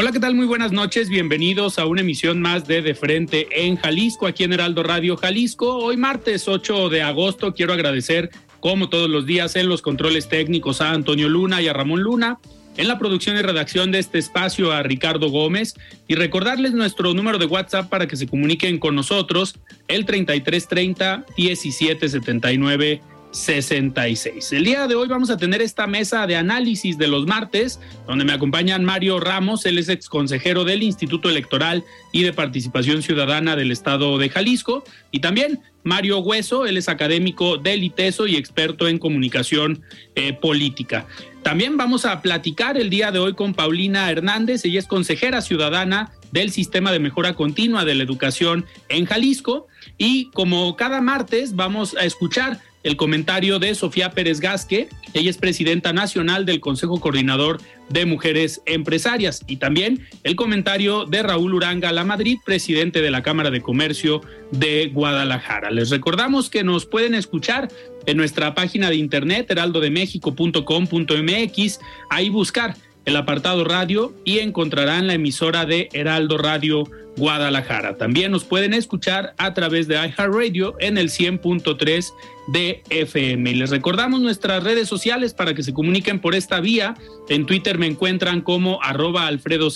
[0.00, 0.36] Hola, ¿qué tal?
[0.36, 1.08] Muy buenas noches.
[1.08, 5.76] Bienvenidos a una emisión más de De Frente en Jalisco, aquí en Heraldo Radio Jalisco.
[5.76, 10.80] Hoy martes 8 de agosto quiero agradecer, como todos los días, en los controles técnicos
[10.80, 12.38] a Antonio Luna y a Ramón Luna.
[12.76, 15.74] En la producción y redacción de este espacio a Ricardo Gómez
[16.06, 19.56] y recordarles nuestro número de WhatsApp para que se comuniquen con nosotros,
[19.88, 24.52] el 3330 1779 66.
[24.52, 28.24] El día de hoy vamos a tener esta mesa de análisis de los martes, donde
[28.24, 33.56] me acompañan Mario Ramos, él es ex consejero del Instituto Electoral y de Participación Ciudadana
[33.56, 38.88] del Estado de Jalisco, y también Mario Hueso, él es académico del ITESO y experto
[38.88, 39.82] en comunicación
[40.14, 41.06] eh, política.
[41.42, 46.12] También vamos a platicar el día de hoy con Paulina Hernández, ella es consejera ciudadana
[46.32, 49.66] del Sistema de Mejora Continua de la Educación en Jalisco.
[49.96, 55.38] Y como cada martes vamos a escuchar el comentario de Sofía Pérez Gasque, ella es
[55.38, 61.90] presidenta nacional del Consejo Coordinador de Mujeres Empresarias, y también el comentario de Raúl Uranga
[61.92, 64.20] La Madrid, presidente de la Cámara de Comercio
[64.52, 65.70] de Guadalajara.
[65.70, 67.68] Les recordamos que nos pueden escuchar
[68.06, 72.74] en nuestra página de internet heraldodemexico.com.mx, ahí buscar
[73.08, 76.84] el apartado radio y encontrarán la emisora de Heraldo Radio
[77.16, 77.96] Guadalajara.
[77.96, 82.12] También nos pueden escuchar a través de iHeartRadio en el 100.3
[82.48, 83.54] de FM.
[83.54, 86.96] Les recordamos nuestras redes sociales para que se comuniquen por esta vía.
[87.30, 89.70] En Twitter me encuentran como arroba Alfredo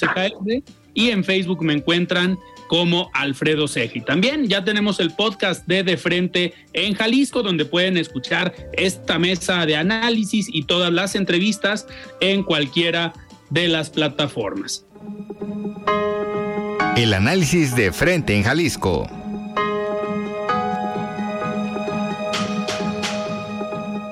[0.92, 2.38] y en Facebook me encuentran
[2.72, 4.00] como Alfredo Ceji.
[4.00, 9.66] También ya tenemos el podcast de De Frente en Jalisco, donde pueden escuchar esta mesa
[9.66, 11.86] de análisis y todas las entrevistas
[12.22, 13.12] en cualquiera
[13.50, 14.86] de las plataformas.
[16.96, 19.06] El análisis de Frente en Jalisco.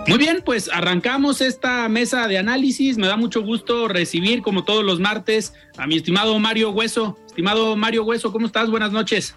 [0.06, 2.98] Muy bien, pues arrancamos esta mesa de análisis.
[2.98, 7.16] Me da mucho gusto recibir, como todos los martes, a mi estimado Mario Hueso.
[7.40, 8.68] Estimado Mario Hueso, ¿cómo estás?
[8.68, 9.34] Buenas noches.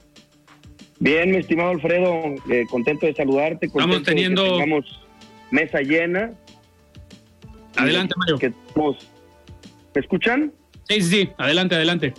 [0.99, 3.67] Bien, mi estimado Alfredo, eh, contento de saludarte.
[3.67, 4.59] Estamos teniendo.
[5.51, 6.33] mesa llena.
[7.77, 8.51] Adelante, Mario.
[9.95, 10.51] ¿Me escuchan?
[10.89, 11.29] Sí, sí, sí.
[11.37, 12.13] Adelante, adelante.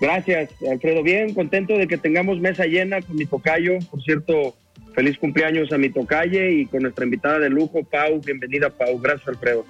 [0.00, 1.02] Gracias, Alfredo.
[1.02, 3.80] Bien, contento de que tengamos mesa llena con mi tocayo.
[3.90, 4.54] Por cierto,
[4.94, 8.20] Feliz cumpleaños a mi tocalle y con nuestra invitada de lujo, Pau.
[8.24, 8.96] Bienvenida, Pau.
[9.00, 9.66] Gracias, Alfredo.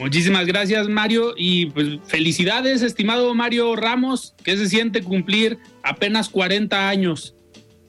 [0.00, 1.34] Muchísimas gracias, Mario.
[1.36, 4.34] Y pues felicidades, estimado Mario Ramos.
[4.42, 7.36] ¿Qué se siente cumplir apenas 40 años?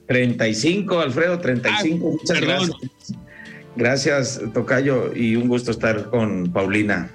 [0.08, 2.06] 35, Alfredo, 35.
[2.06, 2.76] Ah, Muchas gracias.
[3.76, 7.10] Gracias, Tocayo, y un gusto estar con Paulina.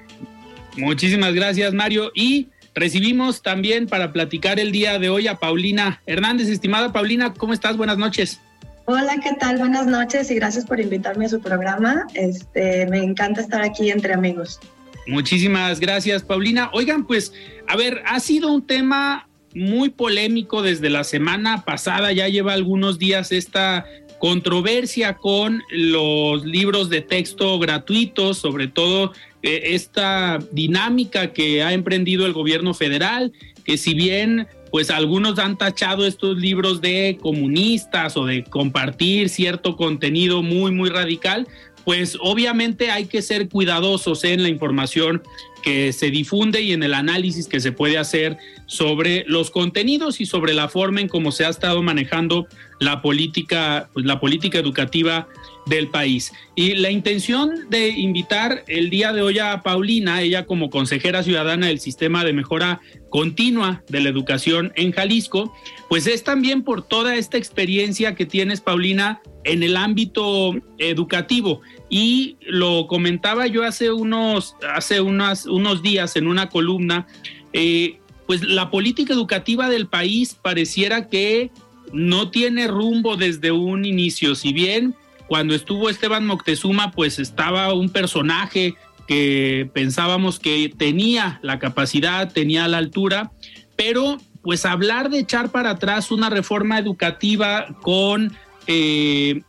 [0.78, 2.12] Muchísimas gracias, Mario.
[2.16, 6.50] Y recibimos también para platicar el día de hoy a Paulina Hernández.
[6.50, 7.78] Estimada Paulina, ¿cómo estás?
[7.78, 8.40] Buenas noches.
[8.86, 9.60] Hola, ¿qué tal?
[9.60, 12.08] Buenas noches y gracias por invitarme a su programa.
[12.16, 14.60] Este, me encanta estar aquí entre amigos.
[15.08, 16.70] Muchísimas gracias, Paulina.
[16.74, 17.34] Oigan, pues,
[17.68, 23.00] a ver, ha sido un tema muy polémico desde la semana pasada, ya lleva algunos
[23.00, 23.86] días esta
[24.20, 29.14] controversia con los libros de texto gratuitos, sobre todo
[29.44, 33.32] eh, esta dinámica que ha emprendido el gobierno federal,
[33.64, 39.76] que si bien pues algunos han tachado estos libros de comunistas o de compartir cierto
[39.76, 41.48] contenido muy, muy radical,
[41.88, 45.24] pues obviamente hay que ser cuidadosos en la información
[45.64, 48.36] que se difunde y en el análisis que se puede hacer
[48.66, 52.46] sobre los contenidos y sobre la forma en cómo se ha estado manejando
[52.82, 55.30] la política, pues, la política educativa
[55.66, 56.34] del país.
[56.56, 61.68] Y la intención de invitar el día de hoy a Paulina, ella como consejera ciudadana
[61.68, 65.56] del sistema de mejora continua de la educación en Jalisco,
[65.88, 71.62] pues es también por toda esta experiencia que tienes, Paulina, en el ámbito educativo.
[71.90, 77.08] Y lo comentaba yo hace unos, hace unos días en una columna,
[77.54, 81.50] eh, pues la política educativa del país pareciera que
[81.94, 84.96] no tiene rumbo desde un inicio, si bien
[85.28, 88.76] cuando estuvo Esteban Moctezuma, pues estaba un personaje
[89.08, 93.32] que pensábamos que tenía la capacidad, tenía la altura,
[93.76, 98.34] pero pues hablar de echar para atrás una reforma educativa con,
[98.68, 99.42] eh,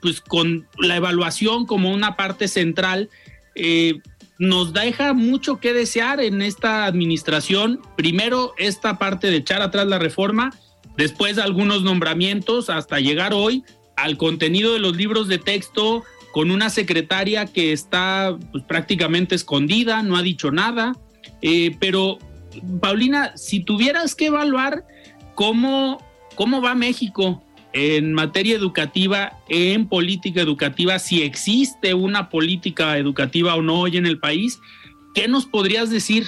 [0.00, 3.10] pues con la evaluación como una parte central,
[3.54, 4.00] eh,
[4.38, 7.80] nos deja mucho que desear en esta administración.
[7.96, 10.54] Primero, esta parte de echar atrás la reforma,
[10.96, 13.64] después algunos nombramientos hasta llegar hoy
[13.96, 20.02] al contenido de los libros de texto con una secretaria que está pues, prácticamente escondida,
[20.04, 20.94] no ha dicho nada.
[21.42, 22.18] Eh, pero,
[22.80, 24.84] Paulina, si tuvieras que evaluar
[25.34, 26.00] cómo,
[26.36, 33.62] cómo va México en materia educativa, en política educativa, si existe una política educativa o
[33.62, 34.60] no hoy en el país,
[35.14, 36.26] ¿qué nos podrías decir?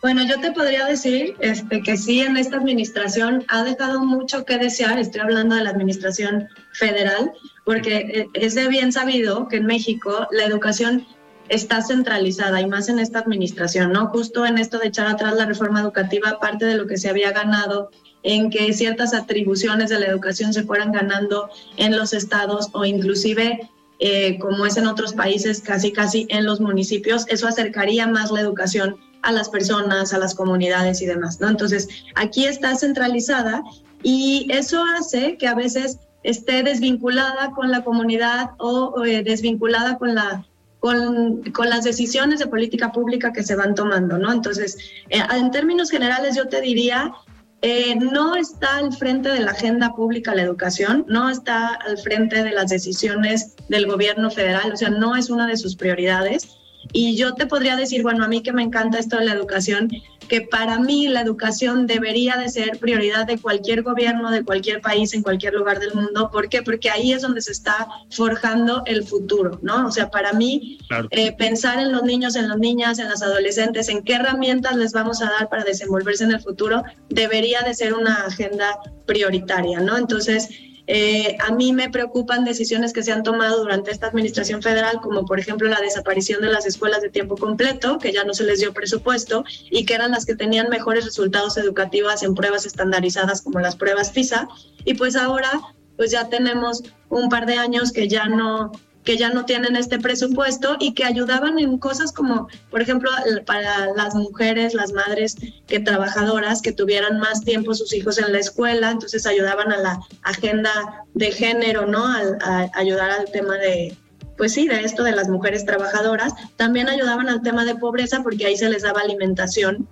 [0.00, 4.56] Bueno, yo te podría decir este, que sí, en esta administración ha dejado mucho que
[4.56, 7.32] desear, estoy hablando de la administración federal,
[7.64, 11.04] porque eh, es de bien sabido que en México la educación
[11.48, 14.06] está centralizada y más en esta administración, ¿no?
[14.06, 17.32] Justo en esto de echar atrás la reforma educativa, parte de lo que se había
[17.32, 17.90] ganado
[18.22, 23.70] en que ciertas atribuciones de la educación se fueran ganando en los estados o inclusive
[24.00, 28.40] eh, como es en otros países, casi casi en los municipios, eso acercaría más la
[28.40, 31.48] educación a las personas, a las comunidades y demás, ¿no?
[31.48, 33.64] Entonces, aquí está centralizada
[34.04, 40.14] y eso hace que a veces esté desvinculada con la comunidad o, eh, desvinculada con
[40.14, 40.46] la
[40.78, 44.32] con, con, las decisiones de política pública que se van tomando, ¿no?
[44.32, 44.78] Entonces,
[45.10, 47.12] eh, en términos generales, yo te diría,
[47.60, 52.44] eh, no está al frente de la agenda pública la educación, no está al frente
[52.44, 56.56] de las decisiones del gobierno federal, o sea, no es una de sus prioridades.
[56.92, 59.90] Y yo te podría decir, bueno, a mí que me encanta esto de la educación,
[60.28, 65.14] que para mí la educación debería de ser prioridad de cualquier gobierno, de cualquier país,
[65.14, 66.30] en cualquier lugar del mundo.
[66.30, 66.62] ¿Por qué?
[66.62, 69.86] Porque ahí es donde se está forjando el futuro, ¿no?
[69.86, 70.78] O sea, para mí,
[71.10, 74.92] eh, pensar en los niños, en las niñas, en las adolescentes, en qué herramientas les
[74.92, 79.96] vamos a dar para desenvolverse en el futuro, debería de ser una agenda prioritaria, ¿no?
[79.96, 80.50] Entonces,
[80.90, 85.26] eh, a mí me preocupan decisiones que se han tomado durante esta administración federal, como
[85.26, 88.60] por ejemplo la desaparición de las escuelas de tiempo completo, que ya no se les
[88.60, 93.60] dio presupuesto y que eran las que tenían mejores resultados educativos en pruebas estandarizadas como
[93.60, 94.48] las pruebas PISA.
[94.86, 95.50] Y pues ahora
[95.98, 98.72] pues ya tenemos un par de años que ya no
[99.08, 103.10] que ya no tienen este presupuesto y que ayudaban en cosas como, por ejemplo,
[103.46, 108.38] para las mujeres, las madres que trabajadoras, que tuvieran más tiempo sus hijos en la
[108.38, 112.04] escuela, entonces ayudaban a la agenda de género, ¿no?
[112.04, 113.96] A, ayudar al tema de,
[114.36, 116.34] pues sí, de esto de las mujeres trabajadoras.
[116.56, 119.88] También ayudaban al tema de pobreza porque ahí se les daba alimentación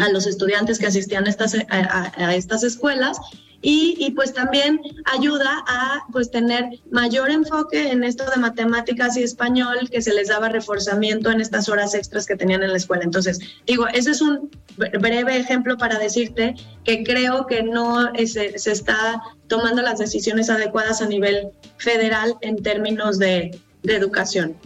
[0.00, 3.18] a los estudiantes que asistían estas, a estas escuelas
[3.62, 9.88] y, pues también ayuda a pues tener mayor enfoque en esto de matemáticas y español
[9.90, 13.04] que se les daba reforzamiento en estas horas extras que tenían en la escuela.
[13.04, 16.54] Entonces, digo, ese es un breve ejemplo para decirte
[16.84, 22.62] que creo que no se, se está tomando las decisiones adecuadas a nivel federal en
[22.62, 24.56] términos de, de educación.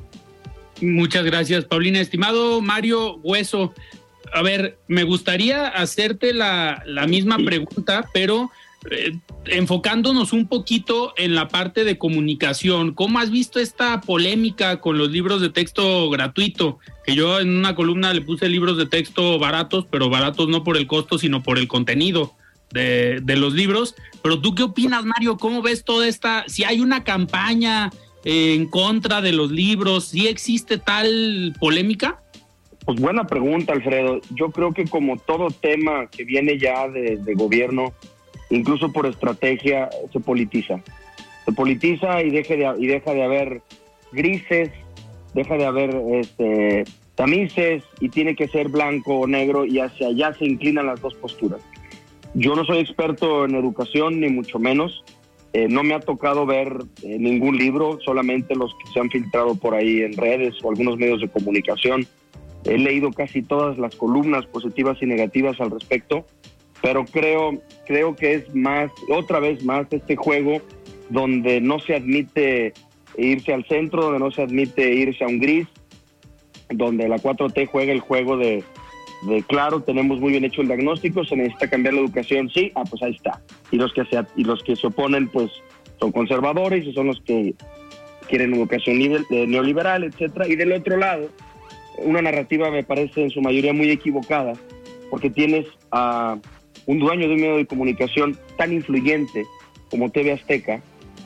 [0.80, 2.00] Muchas gracias, Paulina.
[2.00, 3.74] Estimado Mario Hueso,
[4.32, 8.50] a ver, me gustaría hacerte la, la misma pregunta, pero
[8.90, 9.12] eh,
[9.46, 15.10] enfocándonos un poquito en la parte de comunicación, ¿cómo has visto esta polémica con los
[15.10, 16.78] libros de texto gratuito?
[17.04, 20.76] Que yo en una columna le puse libros de texto baratos, pero baratos no por
[20.76, 22.34] el costo, sino por el contenido
[22.72, 23.94] de, los libros.
[24.22, 25.38] Pero tú qué opinas, Mario?
[25.38, 26.44] ¿Cómo ves toda esta?
[26.46, 27.90] Si hay una campaña
[28.24, 32.20] en contra de los libros, ¿sí existe tal polémica?
[32.84, 34.20] Pues buena pregunta, Alfredo.
[34.30, 37.94] Yo creo que como todo tema que viene ya de gobierno,
[38.54, 40.80] incluso por estrategia, se politiza.
[41.44, 43.62] Se politiza y, y deja de haber
[44.12, 44.70] grises,
[45.34, 46.84] deja de haber este,
[47.14, 51.14] tamices y tiene que ser blanco o negro y hacia allá se inclinan las dos
[51.14, 51.60] posturas.
[52.34, 55.04] Yo no soy experto en educación, ni mucho menos.
[55.52, 59.54] Eh, no me ha tocado ver eh, ningún libro, solamente los que se han filtrado
[59.54, 62.06] por ahí en redes o algunos medios de comunicación.
[62.64, 66.26] He leído casi todas las columnas positivas y negativas al respecto
[66.84, 70.60] pero creo, creo que es más, otra vez más, este juego
[71.08, 72.74] donde no se admite
[73.16, 75.66] irse al centro, donde no se admite irse a un gris,
[76.68, 78.62] donde la 4T juega el juego de,
[79.46, 83.02] claro, tenemos muy bien hecho el diagnóstico, se necesita cambiar la educación, sí, ah, pues
[83.02, 83.40] ahí está.
[83.70, 85.50] Y los que se, y los que se oponen, pues
[85.98, 87.54] son conservadores y son los que
[88.28, 88.98] quieren educación
[89.30, 90.46] neoliberal, etcétera.
[90.48, 91.30] Y del otro lado,
[91.96, 94.52] una narrativa me parece en su mayoría muy equivocada,
[95.08, 96.36] porque tienes a
[96.86, 99.44] un dueño de un medio de comunicación tan influyente
[99.90, 100.82] como TV Azteca,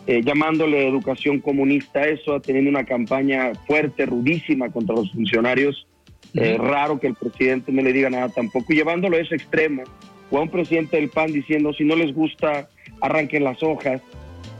[0.06, 5.86] eh, llamándole educación comunista eso, teniendo una campaña fuerte, rudísima contra los funcionarios.
[6.34, 9.82] Eh, raro que el presidente no le diga nada tampoco, y llevándolo a ese extremo,
[10.30, 12.68] o a un presidente del PAN diciendo si no les gusta,
[13.00, 14.02] arranquen las hojas,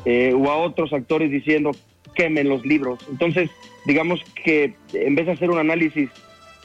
[0.05, 1.73] eh, o a otros actores diciendo
[2.15, 2.99] quemen los libros.
[3.11, 3.51] Entonces,
[3.87, 6.11] digamos que en vez de hacer un análisis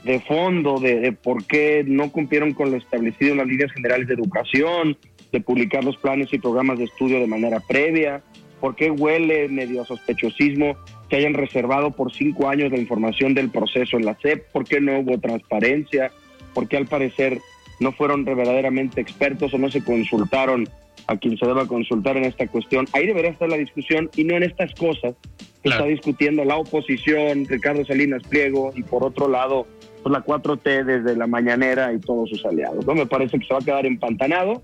[0.04, 4.16] de fondo de, por qué no cumplieron con lo establecido en las líneas generales de
[4.16, 4.98] educación,
[5.32, 8.22] de publicar los planes y programas de estudio de manera previa,
[8.60, 10.78] por qué huele medio a sospechosismo
[11.10, 14.80] que hayan reservado por cinco años la información del proceso en la SEP, por qué
[14.82, 16.12] no hubo transparencia,
[16.54, 17.40] por qué al parecer
[17.80, 20.68] no fueron verdaderamente expertos o no se consultaron
[21.08, 22.88] a quien se deba consultar en esta cuestión.
[22.94, 25.16] Ahí debería estar la discusión y no en estas cosas
[25.62, 29.66] que está discutiendo la oposición, Ricardo Salinas Pliego, y por otro lado,
[30.04, 32.86] pues la 4T desde la mañanera y todos sus aliados.
[32.86, 32.94] ¿no?
[32.94, 34.62] Me parece que se va a quedar empantanado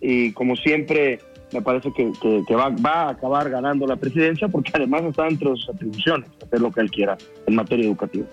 [0.00, 1.20] y como siempre
[1.52, 2.12] me parece que,
[2.54, 6.80] va, a acabar ganando la presidencia porque además está entre sus atribuciones, hacer lo que
[6.80, 7.16] él quiera
[7.46, 8.26] en materia educativa.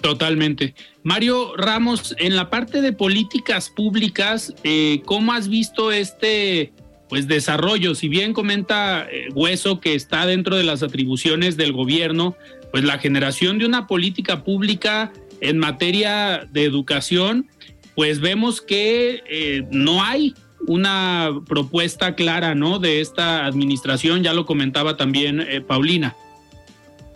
[0.00, 0.74] Totalmente.
[1.02, 6.72] Mario Ramos, en la parte de políticas públicas, eh, ¿cómo has visto este
[7.08, 7.94] pues desarrollo?
[7.94, 12.36] Si bien comenta eh, Hueso que está dentro de las atribuciones del gobierno,
[12.70, 17.48] pues la generación de una política pública en materia de educación,
[17.94, 20.34] pues vemos que eh, no hay
[20.66, 22.78] una propuesta clara, ¿no?
[22.78, 26.16] De esta administración, ya lo comentaba también Paulina.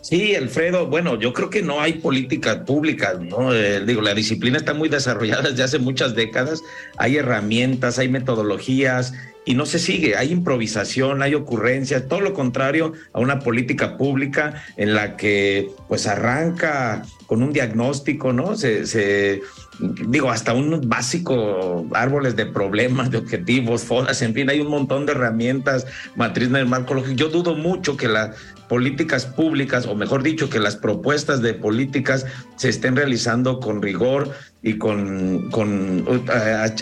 [0.09, 3.53] Sí, Alfredo, bueno, yo creo que no hay políticas públicas, ¿no?
[3.53, 6.63] Eh, digo, la disciplina está muy desarrollada desde hace muchas décadas,
[6.97, 9.13] hay herramientas, hay metodologías
[9.49, 14.63] y no se sigue, hay improvisación, hay ocurrencias, todo lo contrario a una política pública
[14.77, 18.57] en la que pues arranca con un diagnóstico, ¿no?
[18.57, 19.41] Se,
[19.81, 25.07] digo, hasta un básico árboles de problemas, de objetivos, fodas, en fin, hay un montón
[25.07, 27.03] de herramientas, matriz del marco.
[27.15, 28.37] Yo dudo mucho que las
[28.69, 32.27] políticas públicas, o mejor dicho, que las propuestas de políticas
[32.57, 34.31] se estén realizando con rigor
[34.63, 36.25] y con, con uh,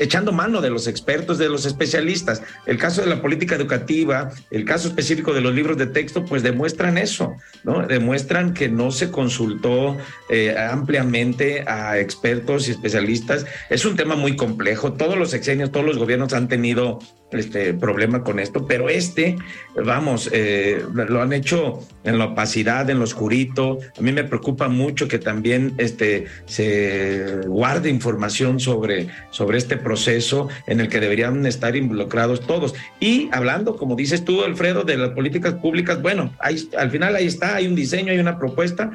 [0.01, 2.43] echando mano de los expertos, de los especialistas.
[2.67, 6.43] El caso de la política educativa, el caso específico de los libros de texto, pues
[6.43, 7.87] demuestran eso, ¿no?
[7.87, 9.97] Demuestran que no se consultó
[10.31, 13.45] eh, ampliamente a expertos y especialistas.
[13.69, 14.95] Es un tema muy complejo.
[14.95, 16.99] Todos los exenios, todos los gobiernos han tenido
[17.33, 19.37] este problema con esto, pero este,
[19.85, 23.79] vamos, eh, lo han hecho en la opacidad, en lo oscurito.
[23.99, 30.49] A mí me preocupa mucho que también este, se guarde información sobre, sobre este proceso
[30.67, 32.75] en el que deberían estar involucrados todos.
[33.01, 37.27] Y hablando, como dices tú, Alfredo, de las políticas públicas, bueno, ahí, al final ahí
[37.27, 38.93] está, hay un diseño, hay una propuesta,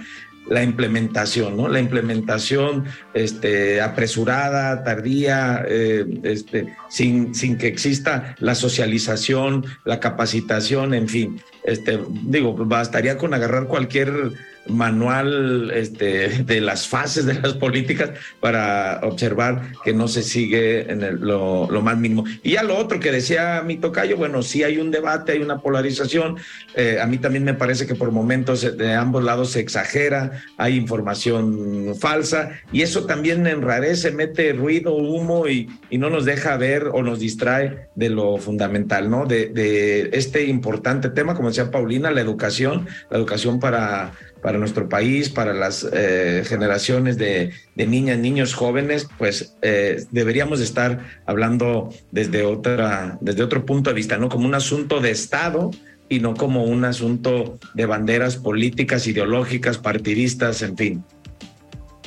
[0.50, 1.68] la implementación, ¿no?
[1.68, 10.94] La implementación este, apresurada, tardía, eh, este, sin, sin que exista la socialización, la capacitación,
[10.94, 11.42] en fin.
[11.64, 14.32] Este, digo, bastaría con agarrar cualquier
[14.68, 21.22] manual este, de las fases de las políticas para observar que no se sigue en
[21.22, 22.26] lo, más mínimo.
[22.44, 25.60] Y ya lo otro que decía mi tocayo, bueno, sí hay un debate, hay una
[25.60, 26.38] polarización.
[26.76, 30.76] Eh, a mí también me parece que por momentos de ambos lados se exagera, hay
[30.76, 36.90] información falsa y eso también enrarece, mete ruido, humo y, y no nos deja ver
[36.94, 39.26] o nos distrae de lo fundamental, ¿no?
[39.26, 44.90] De, de este importante tema, como decía Paulina, la educación, la educación para para nuestro
[44.90, 52.44] país, para las eh, generaciones de, niñas, niños, jóvenes, pues eh, deberíamos estar hablando desde,
[52.44, 54.30] otra, desde otro punto de vista, ¿no?
[54.30, 55.72] Como un asunto de Estado
[56.10, 61.04] y no como un asunto de banderas políticas, ideológicas, partidistas, en fin.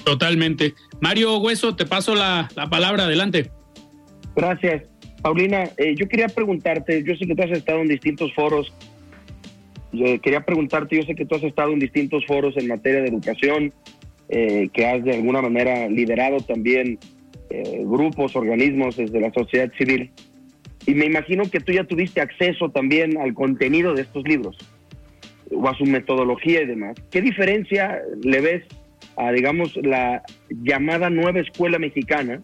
[0.04, 0.74] Totalmente.
[1.00, 3.50] Mario Hueso, te paso la, palabra, adelante.
[4.36, 4.82] Gracias.
[5.22, 8.70] Paulina, eh, yo quería preguntarte, yo sé que tú has estado en distintos foros
[10.20, 13.72] quería preguntarte, yo sé que tú has estado en distintos foros en materia de educación,
[14.28, 16.98] eh, que has de alguna manera liderado también
[17.50, 20.10] eh, grupos, organismos desde la sociedad civil.
[20.86, 24.56] Y me imagino que tú ya tuviste acceso también al contenido de estos libros
[25.50, 26.96] o a su metodología y demás.
[27.10, 28.64] ¿Qué diferencia le ves
[29.16, 32.42] a, digamos, la llamada nueva escuela mexicana,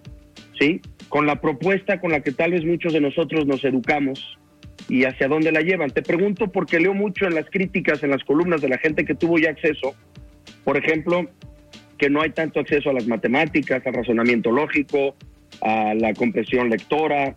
[0.58, 0.80] ¿sí?
[1.08, 4.38] con la propuesta con la que tal vez muchos de nosotros nos educamos
[4.88, 5.90] y hacia dónde la llevan.
[5.90, 9.14] Te pregunto porque leo mucho en las críticas, en las columnas de la gente que
[9.14, 9.94] tuvo ya acceso,
[10.64, 11.28] por ejemplo,
[11.98, 15.14] que no hay tanto acceso a las matemáticas, al razonamiento lógico,
[15.60, 17.36] a la comprensión lectora,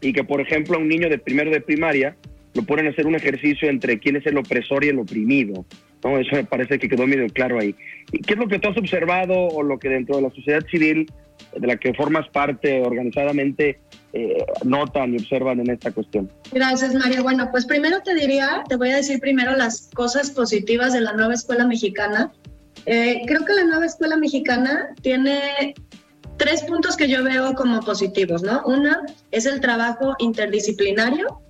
[0.00, 2.16] y que, por ejemplo, a un niño de primero de primaria
[2.54, 5.64] lo ponen hacer un ejercicio entre quién es el opresor y el oprimido.
[6.04, 6.18] ¿no?
[6.18, 7.74] Eso me parece que quedó medio claro ahí.
[8.12, 10.64] ¿Y qué es lo que tú has observado o lo que dentro de la sociedad
[10.70, 11.06] civil,
[11.56, 13.78] de la que formas parte organizadamente,
[14.12, 16.30] eh, notan y observan en esta cuestión?
[16.52, 17.22] Gracias, María.
[17.22, 21.12] Bueno, pues primero te diría, te voy a decir primero las cosas positivas de la
[21.12, 22.32] nueva escuela mexicana.
[22.86, 25.74] Eh, creo que la nueva escuela mexicana tiene
[26.38, 28.62] tres puntos que yo veo como positivos, ¿no?
[28.64, 31.40] Una es el trabajo interdisciplinario,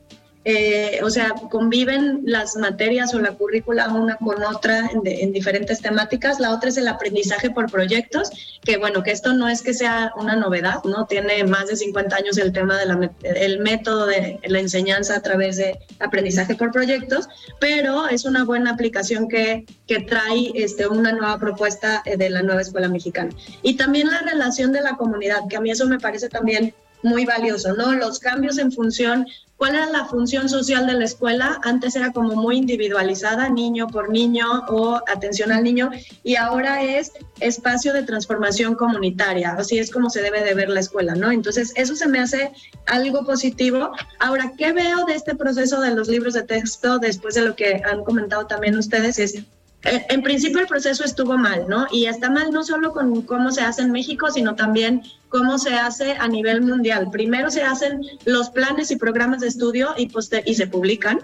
[0.44, 6.40] eh, o sea, conviven las materias o la currícula una con otra en, diferentes temáticas.
[6.40, 8.30] La otra es el aprendizaje por proyectos,
[8.62, 11.06] que bueno, que esto no es que sea una novedad, ¿no?
[11.06, 15.78] Tiene más de 50 años el tema del método de la enseñanza a través de
[15.98, 17.28] aprendizaje por proyectos,
[17.60, 22.42] pero es una buena aplicación que, que trae este, una nueva propuesta eh, de la
[22.42, 23.30] nueva escuela mexicana.
[23.62, 27.24] Y también la relación de la comunidad, que a mí eso me parece también muy
[27.24, 27.92] valioso, ¿no?
[27.92, 29.26] Los cambios en función,
[29.56, 31.60] ¿cuál era la función social de la escuela?
[31.62, 35.90] Antes era como muy individualizada, niño por niño o atención al niño,
[36.22, 40.80] y ahora es espacio de transformación comunitaria, así es como se debe de ver la
[40.80, 41.30] escuela, ¿no?
[41.30, 42.52] Entonces, eso se me hace
[42.86, 43.92] algo positivo.
[44.18, 47.82] Ahora, ¿qué veo de este proceso de los libros de texto después de lo que
[47.84, 49.18] han comentado también ustedes?
[49.18, 49.44] Es
[49.84, 51.86] en principio el proceso estuvo mal, ¿no?
[51.92, 55.74] Y está mal no solo con cómo se hace en México, sino también cómo se
[55.74, 57.10] hace a nivel mundial.
[57.10, 60.10] Primero se hacen los planes y programas de estudio y,
[60.46, 61.20] y se publican,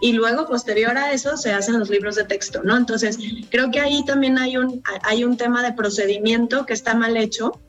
[0.00, 2.76] y luego posterior a eso se hacen los libros de texto, ¿no?
[2.76, 3.18] Entonces,
[3.50, 7.60] creo que ahí también hay un, hay un tema de procedimiento que está mal hecho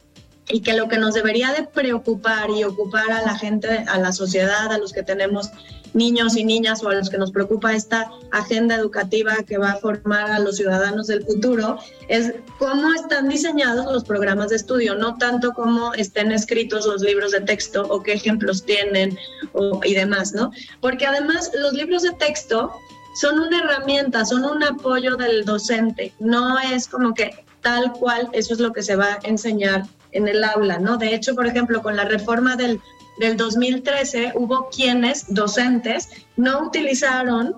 [0.50, 4.12] y que lo que nos debería de preocupar y ocupar a la gente, a la
[4.12, 5.52] sociedad, a los que tenemos
[5.94, 9.78] niños y niñas o a los que nos preocupa esta agenda educativa que va a
[9.78, 15.18] formar a los ciudadanos del futuro, es cómo están diseñados los programas de estudio, no
[15.18, 19.18] tanto cómo estén escritos los libros de texto o qué ejemplos tienen
[19.54, 20.52] o, y demás, ¿no?
[20.82, 22.72] Porque además los libros de texto
[23.20, 28.54] son una herramienta, son un apoyo del docente, no es como que tal cual eso
[28.54, 29.84] es lo que se va a enseñar
[30.18, 30.98] en el aula, ¿no?
[30.98, 32.82] De hecho, por ejemplo, con la reforma del
[33.18, 37.56] del 2013 hubo quienes, docentes, no utilizaron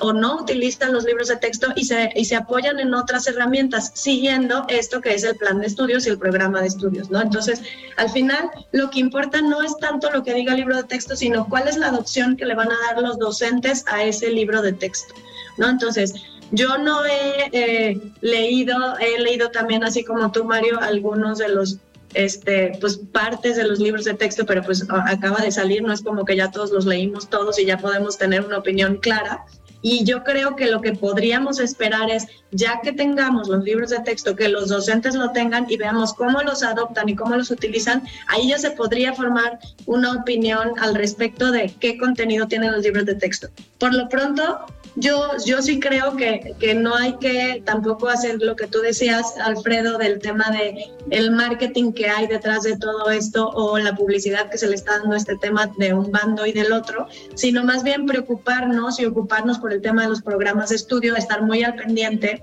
[0.00, 3.92] o no utilizan los libros de texto y se, y se apoyan en otras herramientas,
[3.94, 7.20] siguiendo esto que es el plan de estudios y el programa de estudios, ¿no?
[7.20, 7.62] Entonces,
[7.96, 11.14] al final, lo que importa no es tanto lo que diga el libro de texto,
[11.14, 14.62] sino cuál es la adopción que le van a dar los docentes a ese libro
[14.62, 15.14] de texto,
[15.58, 15.68] ¿no?
[15.68, 16.14] Entonces,
[16.52, 21.78] yo no he eh, leído, he leído también, así como tú, Mario, algunos de los
[22.14, 26.02] este, pues partes de los libros de texto, pero pues acaba de salir, no es
[26.02, 29.44] como que ya todos los leímos todos y ya podemos tener una opinión clara.
[29.84, 33.98] Y yo creo que lo que podríamos esperar es, ya que tengamos los libros de
[33.98, 38.04] texto, que los docentes lo tengan y veamos cómo los adoptan y cómo los utilizan,
[38.28, 43.06] ahí ya se podría formar una opinión al respecto de qué contenido tienen los libros
[43.06, 43.48] de texto.
[43.78, 44.64] Por lo pronto,
[44.96, 49.34] yo, yo sí creo que, que, no hay que tampoco hacer lo que tú decías,
[49.38, 54.50] Alfredo, del tema de el marketing que hay detrás de todo esto o la publicidad
[54.50, 57.64] que se le está dando a este tema de un bando y del otro, sino
[57.64, 61.62] más bien preocuparnos y ocuparnos por el tema de los programas de estudio, estar muy
[61.62, 62.42] al pendiente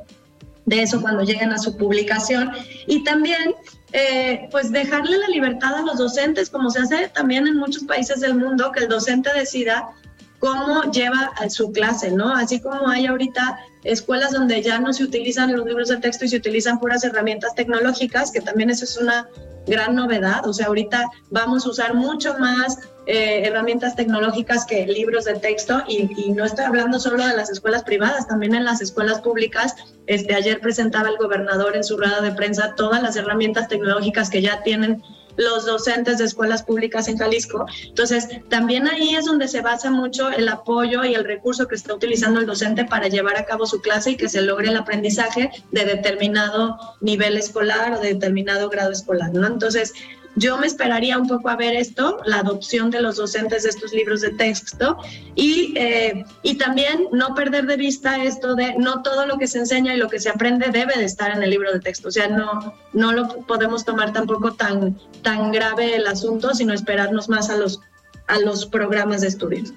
[0.66, 2.52] de eso cuando lleguen a su publicación
[2.86, 3.56] y también
[3.92, 8.20] eh, pues dejarle la libertad a los docentes, como se hace también en muchos países
[8.20, 9.90] del mundo, que el docente decida
[10.40, 12.34] cómo lleva su clase, ¿no?
[12.34, 16.30] Así como hay ahorita escuelas donde ya no se utilizan los libros de texto y
[16.30, 19.28] se utilizan puras herramientas tecnológicas, que también eso es una
[19.68, 25.26] gran novedad, o sea, ahorita vamos a usar mucho más eh, herramientas tecnológicas que libros
[25.26, 29.22] de texto y, no estoy hablando solo de las escuelas privadas, también en las escuelas
[29.22, 29.76] públicas.
[30.08, 34.42] Este, ayer presentaba el gobernador en su rueda de prensa todas las herramientas tecnológicas que
[34.42, 35.02] ya tienen
[35.38, 37.66] los docentes de escuelas públicas en Jalisco.
[37.84, 41.94] Entonces, también ahí es donde se basa mucho el apoyo y el recurso que está
[41.94, 45.52] utilizando el docente para llevar a cabo su clase y que se logre el aprendizaje
[45.72, 49.48] de determinado nivel escolar o de determinado grado escolar, ¿no?
[49.48, 49.94] Entonces,
[50.40, 53.92] yo me esperaría un poco a ver esto, la adopción de los docentes de estos
[53.92, 54.98] libros de texto
[55.36, 59.60] y, eh, y también no perder de vista esto de no todo lo que se
[59.60, 62.08] enseña y lo que se aprende debe de estar en el libro de texto.
[62.08, 67.28] O sea, no, no lo podemos tomar tampoco tan, tan grave el asunto, sino esperarnos
[67.28, 67.82] más a los,
[68.28, 69.74] a los programas de estudios.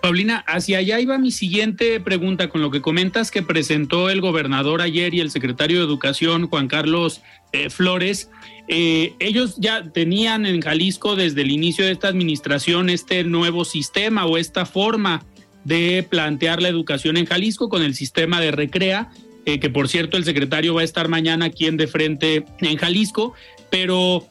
[0.00, 4.80] Paulina, hacia allá iba mi siguiente pregunta con lo que comentas que presentó el gobernador
[4.80, 7.20] ayer y el secretario de Educación, Juan Carlos
[7.52, 8.30] eh, Flores.
[8.68, 14.24] Eh, ellos ya tenían en Jalisco desde el inicio de esta administración este nuevo sistema
[14.26, 15.24] o esta forma
[15.64, 19.10] de plantear la educación en Jalisco con el sistema de recrea,
[19.46, 22.76] eh, que por cierto el secretario va a estar mañana aquí en de frente en
[22.76, 23.34] Jalisco,
[23.70, 24.26] pero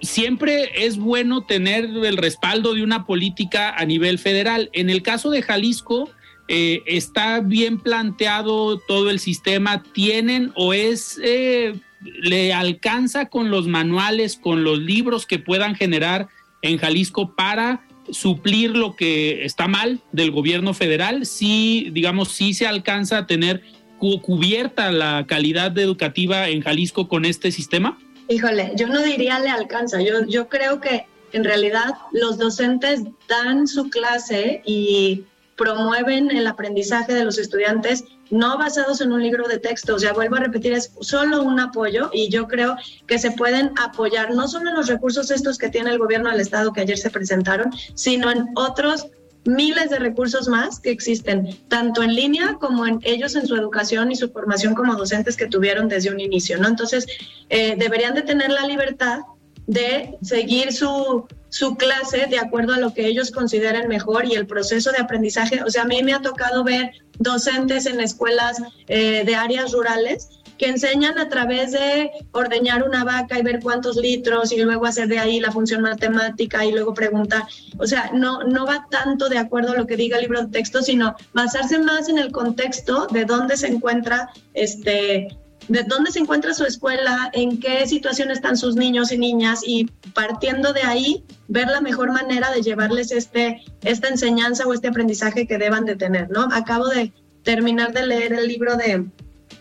[0.00, 4.70] siempre es bueno tener el respaldo de una política a nivel federal.
[4.72, 6.10] En el caso de Jalisco,
[6.48, 13.66] eh, está bien planteado todo el sistema, tienen o es, eh, le alcanza con los
[13.66, 16.28] manuales, con los libros que puedan generar
[16.62, 22.66] en Jalisco para suplir lo que está mal del gobierno federal, sí, digamos, sí se
[22.66, 23.62] alcanza a tener
[23.98, 27.98] cubierta la calidad educativa en Jalisco con este sistema?
[28.28, 33.66] Híjole, yo no diría le alcanza, yo, yo creo que en realidad los docentes dan
[33.66, 35.24] su clase y
[35.56, 40.12] promueven el aprendizaje de los estudiantes no basados en un libro de texto, o sea,
[40.12, 44.46] vuelvo a repetir, es solo un apoyo y yo creo que se pueden apoyar no
[44.46, 47.72] solo en los recursos estos que tiene el gobierno del Estado que ayer se presentaron,
[47.94, 49.06] sino en otros
[49.48, 54.12] miles de recursos más que existen, tanto en línea como en ellos en su educación
[54.12, 56.68] y su formación como docentes que tuvieron desde un inicio, ¿no?
[56.68, 57.06] Entonces,
[57.48, 59.20] eh, deberían de tener la libertad
[59.66, 64.46] de seguir su, su clase de acuerdo a lo que ellos consideren mejor y el
[64.46, 65.62] proceso de aprendizaje.
[65.62, 70.28] O sea, a mí me ha tocado ver docentes en escuelas eh, de áreas rurales
[70.58, 75.08] que enseñan a través de ordeñar una vaca y ver cuántos litros y luego hacer
[75.08, 77.44] de ahí la función matemática y luego preguntar.
[77.78, 80.48] O sea, no, no va tanto de acuerdo a lo que diga el libro de
[80.48, 85.28] texto, sino basarse más en el contexto de dónde se encuentra este
[85.68, 89.84] de dónde se encuentra su escuela, en qué situación están sus niños y niñas y
[90.14, 95.46] partiendo de ahí ver la mejor manera de llevarles este, esta enseñanza o este aprendizaje
[95.46, 96.48] que deban de tener, ¿no?
[96.52, 99.06] Acabo de terminar de leer el libro de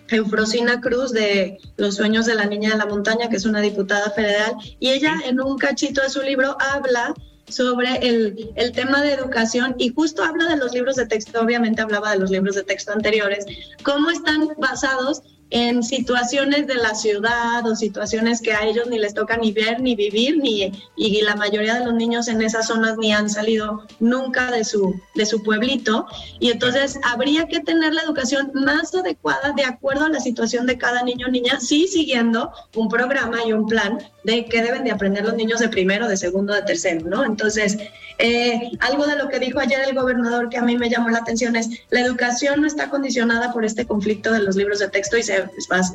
[0.09, 4.09] Eufrosina Cruz de Los sueños de la niña de la montaña, que es una diputada
[4.11, 7.13] federal, y ella en un cachito de su libro habla
[7.47, 11.81] sobre el, el, tema de educación y justo habla de los libros de texto, obviamente
[11.81, 13.45] hablaba de los libros de texto anteriores,
[13.83, 19.13] cómo están basados en situaciones de la ciudad o situaciones que a ellos ni les
[19.13, 22.97] toca ni ver ni vivir ni y la mayoría de los niños en esas zonas
[22.97, 26.05] ni han salido nunca de su de su pueblito.
[26.39, 30.77] Y entonces habría que tener la educación más adecuada de acuerdo a la situación de
[30.77, 34.91] cada niño o niña sí siguiendo un programa y un plan de qué deben de
[34.91, 37.77] aprender los niños de primero de segundo de tercero no entonces
[38.19, 41.19] eh, algo de lo que dijo ayer el gobernador que a mí me llamó la
[41.19, 45.17] atención es la educación no está condicionada por este conflicto de los libros de texto
[45.17, 45.36] y, se,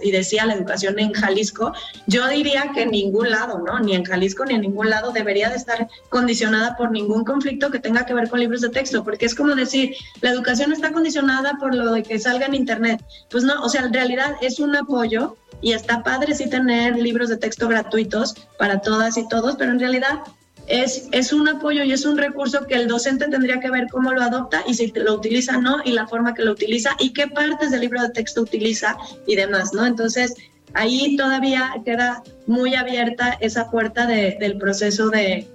[0.03, 1.73] y decía la educación en Jalisco.
[2.07, 3.79] Yo diría que en ningún lado, ¿no?
[3.81, 7.79] Ni en Jalisco ni en ningún lado debería de estar condicionada por ningún conflicto que
[7.79, 11.57] tenga que ver con libros de texto, porque es como decir, la educación está condicionada
[11.59, 13.05] por lo de que salga en Internet.
[13.31, 17.29] Pues no, o sea, en realidad es un apoyo y está padre sí tener libros
[17.29, 20.21] de texto gratuitos para todas y todos, pero en realidad
[20.67, 24.13] es, es un apoyo y es un recurso que el docente tendría que ver cómo
[24.13, 27.13] lo adopta y si lo utiliza o no y la forma que lo utiliza y
[27.13, 28.97] qué partes del libro de texto utiliza
[29.27, 29.85] y demás, ¿no?
[29.87, 30.35] Entonces,
[30.75, 35.47] ahí todavía queda muy abierta esa puerta del proceso de,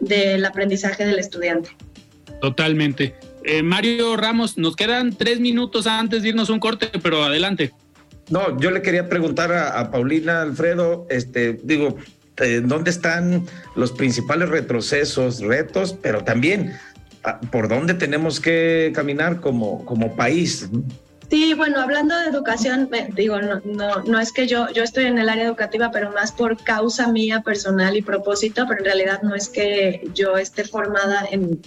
[0.00, 1.70] del aprendizaje del estudiante.
[2.40, 3.14] Totalmente.
[3.44, 7.72] Eh, Mario Ramos, nos quedan tres minutos antes de irnos un corte, pero adelante.
[8.30, 11.98] No, yo le quería preguntar a, a Paulina Alfredo, este, digo,
[12.36, 16.72] dónde están los principales retrocesos, retos, pero también
[17.24, 20.68] ah, por dónde tenemos que caminar como, como país.
[21.30, 25.18] Sí, bueno, hablando de educación, digo, no, no, no es que yo, yo estoy en
[25.18, 29.34] el área educativa, pero más por causa mía personal y propósito, pero en realidad no
[29.34, 31.60] es que yo esté formada en,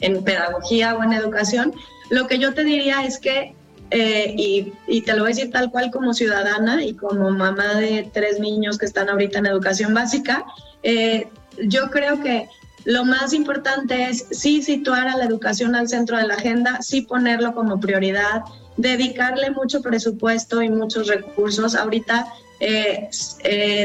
[0.00, 1.74] en pedagogía o en educación.
[2.10, 3.54] Lo que yo te diría es que
[3.94, 8.08] eh, y, te lo voy a decir tal cual como ciudadana y como mamá de
[8.10, 10.46] tres niños que están ahorita en educación básica,
[10.82, 11.28] eh,
[11.64, 12.48] yo creo que
[12.84, 17.02] lo más importante es sí situar a la educación al centro de la agenda, sí
[17.02, 18.42] ponerlo como prioridad,
[18.78, 21.74] dedicarle mucho presupuesto y muchos recursos.
[21.74, 23.10] Ahorita, eh,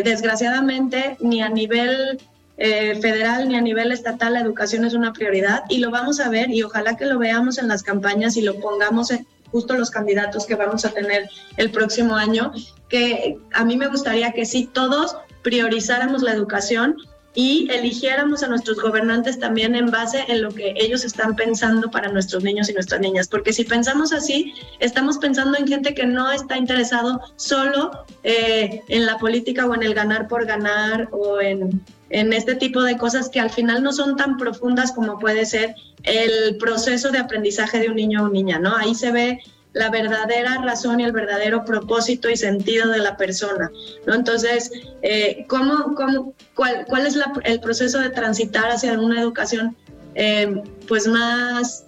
[0.06, 2.18] desgraciadamente, ni a nivel
[2.58, 6.50] federal ni a nivel estatal la educación es una prioridad y lo vamos a ver
[6.50, 10.46] y ojalá que lo veamos en las campañas y lo pongamos en, justo los candidatos
[10.46, 12.52] que vamos a tener el próximo año,
[12.90, 16.98] que a mí me gustaría que sí todos priorizáramos la educación
[17.34, 22.12] y eligiéramos a nuestros gobernantes también en base en lo que ellos están pensando para
[22.12, 23.28] nuestros niños y nuestras niñas.
[23.28, 27.92] Porque si pensamos así, estamos pensando en gente que no está interesado solo
[28.24, 32.84] eh, en la política o en el ganar por ganar o en, en este tipo
[32.84, 37.20] de cosas que al final no son tan profundas como puede ser el proceso de
[37.20, 38.76] aprendizaje de un niño o niña, ¿no?
[38.76, 39.40] Ahí se ve
[39.74, 43.72] la verdadera razón y el verdadero propósito y sentido de la persona,
[44.06, 44.14] ¿no?
[44.16, 49.76] Entonces, eh, ¿cómo, cómo, cuál, cuál, es el proceso de transitar hacia una educación
[50.16, 51.87] eh, pues más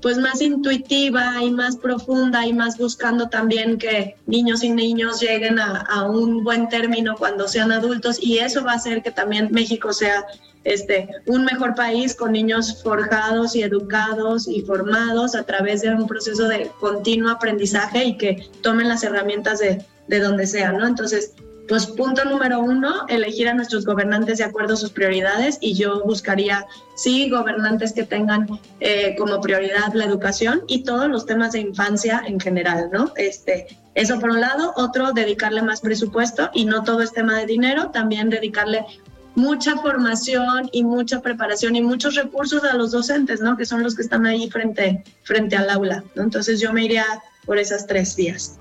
[0.00, 5.58] pues más intuitiva y más profunda y más buscando también que niños y niños lleguen
[5.58, 9.92] a, un buen término cuando sean adultos y eso va a hacer que también México
[9.92, 10.24] sea
[10.64, 16.06] este, un mejor país con niños forjados y educados y formados a través de un
[16.06, 20.86] proceso de continuo aprendizaje y que tomen las herramientas de, de donde sea, ¿no?
[20.86, 21.32] Entonces,
[21.68, 26.02] pues punto número uno, elegir a nuestros gobernantes de acuerdo a sus prioridades y yo
[26.04, 28.48] buscaría, sí, gobernantes que tengan
[28.80, 33.12] eh, como prioridad la educación y todos los temas de infancia en general, ¿no?
[33.16, 37.46] Este, eso por un lado, otro, dedicarle más presupuesto y no todo es tema de
[37.46, 38.86] dinero, también dedicarle
[39.34, 43.56] mucha formación y mucha preparación y muchos recursos a los docentes, ¿no?
[43.56, 46.22] Que son los que están ahí frente, frente al aula, ¿no?
[46.22, 47.04] Entonces yo me iría
[47.44, 48.58] por esas tres vías.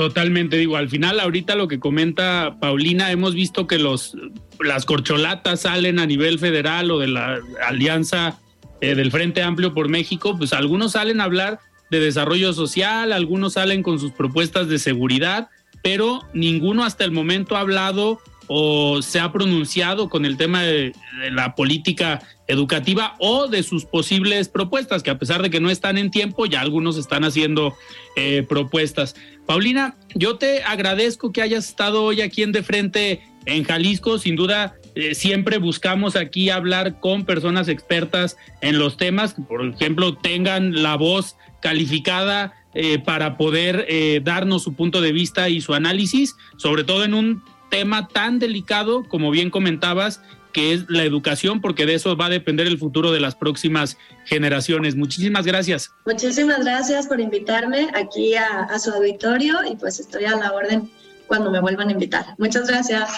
[0.00, 4.16] Totalmente, digo, al final ahorita lo que comenta Paulina, hemos visto que los
[4.58, 8.38] las corcholatas salen a nivel federal o de la alianza
[8.80, 11.58] eh, del Frente Amplio por México, pues algunos salen a hablar
[11.90, 15.50] de desarrollo social, algunos salen con sus propuestas de seguridad,
[15.82, 20.92] pero ninguno hasta el momento ha hablado o se ha pronunciado con el tema de,
[21.30, 25.98] la política educativa o de sus posibles propuestas, que a pesar de que no están
[25.98, 27.76] en tiempo, ya algunos están haciendo
[28.16, 29.14] eh, propuestas.
[29.46, 34.34] Paulina, yo te agradezco que hayas estado hoy aquí en De Frente en Jalisco, sin
[34.34, 34.74] duda.
[34.96, 40.82] Eh, siempre buscamos aquí hablar con personas expertas en los temas, que por ejemplo tengan
[40.82, 43.86] la voz calificada eh, para poder
[44.24, 49.04] darnos su punto de vista y su análisis, sobre todo en un tema tan delicado,
[49.08, 50.20] como bien comentabas,
[50.52, 53.96] que es la educación, porque de eso va a depender el futuro de las próximas
[54.24, 54.96] generaciones.
[54.96, 55.92] Muchísimas gracias.
[56.04, 60.90] Muchísimas gracias por invitarme aquí a, a, su auditorio y pues estoy a la orden
[61.26, 62.26] cuando me vuelvan a invitar.
[62.38, 63.08] Muchas gracias.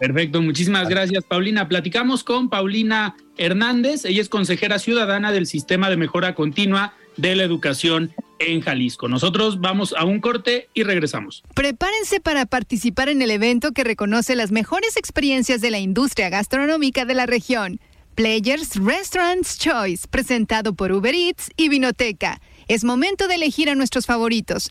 [0.00, 1.68] Perfecto, muchísimas gracias Paulina.
[1.68, 7.44] Platicamos con Paulina Hernández, ella es consejera ciudadana del Sistema de Mejora Continua de la
[7.44, 9.08] Educación en Jalisco.
[9.08, 11.42] Nosotros vamos a un corte y regresamos.
[11.54, 17.04] Prepárense para participar en el evento que reconoce las mejores experiencias de la industria gastronómica
[17.04, 17.80] de la región.
[18.14, 22.40] Players Restaurants Choice, presentado por Uber Eats y Vinoteca.
[22.68, 24.70] Es momento de elegir a nuestros favoritos.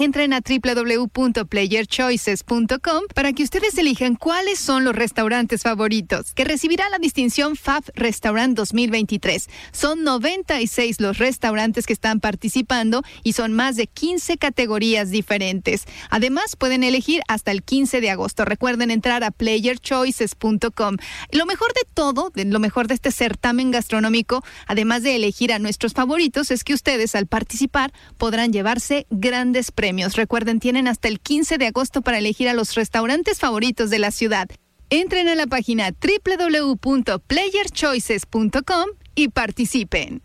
[0.00, 7.00] Entren a www.playerchoices.com para que ustedes elijan cuáles son los restaurantes favoritos, que recibirá la
[7.00, 9.48] distinción FAB Restaurant 2023.
[9.72, 15.84] Son 96 los restaurantes que están participando y son más de 15 categorías diferentes.
[16.10, 18.44] Además, pueden elegir hasta el 15 de agosto.
[18.44, 20.96] Recuerden entrar a playerchoices.com.
[21.32, 25.92] Lo mejor de todo, lo mejor de este certamen gastronómico, además de elegir a nuestros
[25.92, 30.16] favoritos, es que ustedes al participar podrán llevarse grandes premios premios.
[30.16, 34.10] Recuerden, tienen hasta el 15 de agosto para elegir a los restaurantes favoritos de la
[34.10, 34.46] ciudad.
[34.90, 40.20] Entren a la página www.playerchoices.com y participen.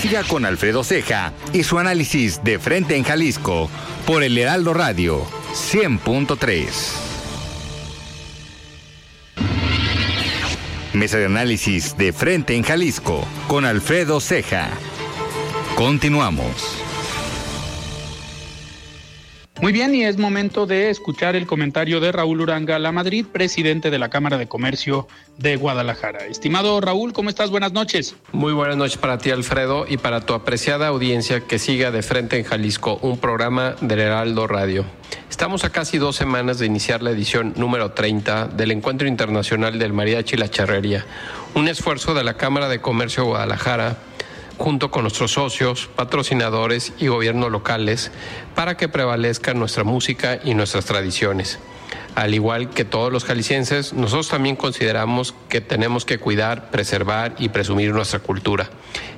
[0.00, 3.70] Siga con Alfredo Ceja y su análisis de frente en Jalisco
[4.06, 6.66] por el Heraldo Radio 100.3.
[10.94, 14.68] Mesa de análisis de frente en Jalisco con Alfredo Ceja.
[15.76, 16.89] Continuamos.
[19.62, 23.90] Muy bien, y es momento de escuchar el comentario de Raúl Uranga La Madrid, presidente
[23.90, 26.24] de la Cámara de Comercio de Guadalajara.
[26.24, 27.50] Estimado Raúl, ¿cómo estás?
[27.50, 28.16] Buenas noches.
[28.32, 32.38] Muy buenas noches para ti, Alfredo, y para tu apreciada audiencia que siga de frente
[32.38, 34.86] en Jalisco, un programa del Heraldo Radio.
[35.28, 39.92] Estamos a casi dos semanas de iniciar la edición número 30 del Encuentro Internacional del
[39.92, 41.04] Mariachi y la Charrería,
[41.54, 43.98] un esfuerzo de la Cámara de Comercio de Guadalajara
[44.60, 48.10] junto con nuestros socios, patrocinadores y gobiernos locales
[48.54, 51.58] para que prevalezca nuestra música y nuestras tradiciones.
[52.14, 57.48] Al igual que todos los jaliscienses, nosotros también consideramos que tenemos que cuidar, preservar y
[57.48, 58.68] presumir nuestra cultura.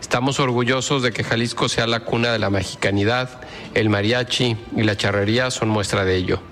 [0.00, 3.40] Estamos orgullosos de que Jalisco sea la cuna de la mexicanidad,
[3.74, 6.51] el mariachi y la charrería son muestra de ello.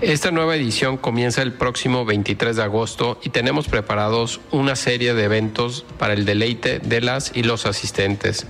[0.00, 5.24] Esta nueva edición comienza el próximo 23 de agosto y tenemos preparados una serie de
[5.24, 8.46] eventos para el deleite de las y los asistentes.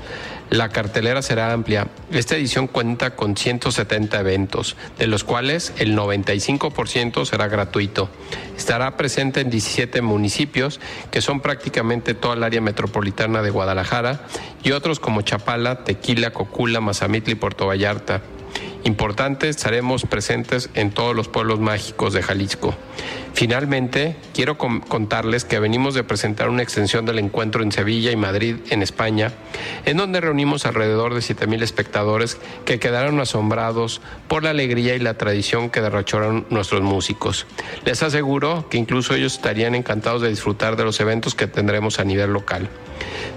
[0.50, 1.88] La cartelera será amplia.
[2.12, 8.10] Esta edición cuenta con 170 eventos, de los cuales el 95% será gratuito.
[8.54, 10.80] Estará presente en 17 municipios,
[11.10, 14.20] que son prácticamente toda el área metropolitana de Guadalajara,
[14.62, 18.20] y otros como Chapala, Tequila, Cocula, Mazamitla y Puerto Vallarta
[18.84, 22.74] importante, estaremos presentes en todos los pueblos mágicos de Jalisco.
[23.38, 28.56] Finalmente, quiero contarles que venimos de presentar una extensión del encuentro en Sevilla y Madrid,
[28.70, 29.32] en España,
[29.84, 35.14] en donde reunimos alrededor de 7.000 espectadores que quedaron asombrados por la alegría y la
[35.14, 37.46] tradición que derrocharon nuestros músicos.
[37.84, 42.04] Les aseguro que incluso ellos estarían encantados de disfrutar de los eventos que tendremos a
[42.04, 42.68] nivel local.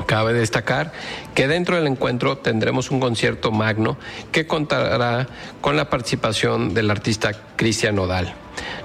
[0.06, 0.92] Cabe destacar
[1.34, 3.96] que dentro del encuentro tendremos un concierto magno
[4.30, 5.26] que contará
[5.60, 8.34] con la participación del artista Cristian Nodal.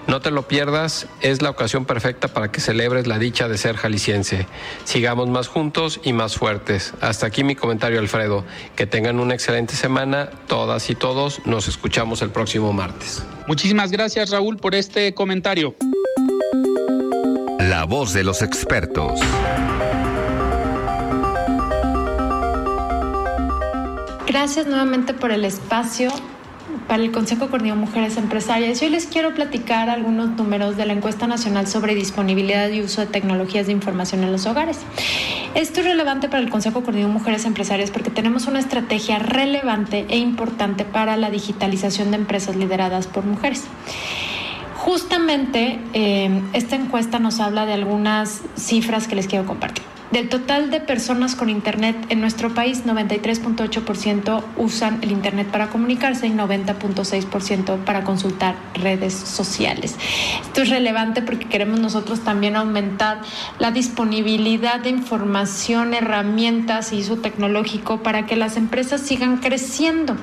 [0.07, 3.77] No te lo pierdas, es la ocasión perfecta para que celebres la dicha de ser
[3.77, 4.47] jalisciense.
[4.83, 6.93] Sigamos más juntos y más fuertes.
[7.01, 8.43] Hasta aquí mi comentario, Alfredo.
[8.75, 11.45] Que tengan una excelente semana, todas y todos.
[11.45, 13.23] Nos escuchamos el próximo martes.
[13.47, 15.75] Muchísimas gracias, Raúl, por este comentario.
[17.71, 19.21] La voz de los expertos.
[24.27, 26.11] Gracias nuevamente por el espacio
[26.89, 28.81] para el Consejo Coordinador Mujeres Empresarias.
[28.81, 33.07] Hoy les quiero platicar algunos números de la encuesta nacional sobre disponibilidad y uso de
[33.07, 34.79] tecnologías de información en los hogares.
[35.55, 40.17] Esto es relevante para el Consejo Coordinador Mujeres Empresarias porque tenemos una estrategia relevante e
[40.17, 43.63] importante para la digitalización de empresas lideradas por mujeres.
[44.83, 49.83] Justamente eh, esta encuesta nos habla de algunas cifras que les quiero compartir.
[50.11, 56.27] Del total de personas con Internet en nuestro país, 93.8% usan el Internet para comunicarse
[56.27, 59.95] y 90.6% para consultar redes sociales.
[60.41, 63.21] Esto es relevante porque queremos nosotros también aumentar
[63.57, 70.17] la disponibilidad de información, herramientas y uso tecnológico para que las empresas sigan creciendo,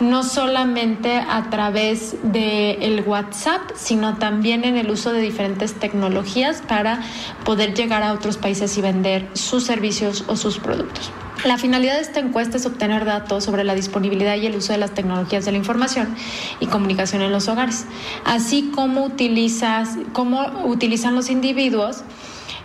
[0.00, 7.00] no solamente a través del WhatsApp, sino también en el uso de diferentes tecnologías para
[7.44, 11.10] poder llegar a otros países y vender sus servicios o sus productos.
[11.44, 14.78] La finalidad de esta encuesta es obtener datos sobre la disponibilidad y el uso de
[14.78, 16.14] las tecnologías de la información
[16.60, 17.86] y comunicación en los hogares,
[18.26, 22.02] así como, utilizas, cómo utilizan los individuos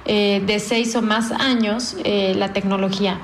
[0.04, 3.20] eh, de seis o más años eh, la tecnología.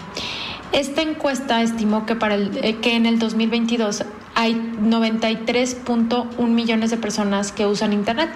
[0.71, 6.97] Esta encuesta estimó que, para el, eh, que en el 2022 hay 93.1 millones de
[6.97, 8.29] personas que usan Internet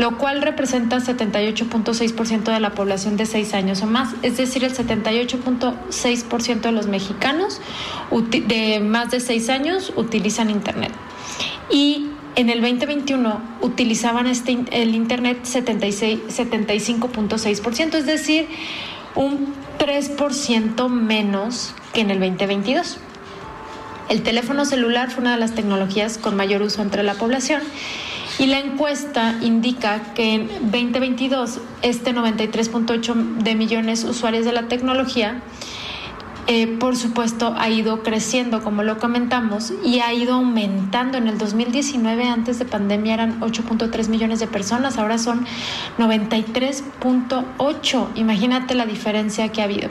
[0.00, 4.74] lo cual representa 78.6% de la población de 6 años o más, es decir, el
[4.74, 7.60] 78.6% de los mexicanos
[8.10, 10.92] de más de 6 años utilizan Internet.
[11.70, 18.48] Y en el 2021 utilizaban este, el Internet 75.6%, es decir,
[19.14, 22.96] un 3% menos que en el 2022.
[24.08, 27.60] El teléfono celular fue una de las tecnologías con mayor uso entre la población
[28.38, 35.42] y la encuesta indica que en 2022 este 93.8 de millones usuarios de la tecnología
[36.46, 41.18] eh, por supuesto, ha ido creciendo, como lo comentamos, y ha ido aumentando.
[41.18, 45.46] En el 2019, antes de pandemia, eran 8.3 millones de personas, ahora son
[45.98, 48.08] 93.8.
[48.16, 49.90] Imagínate la diferencia que ha habido.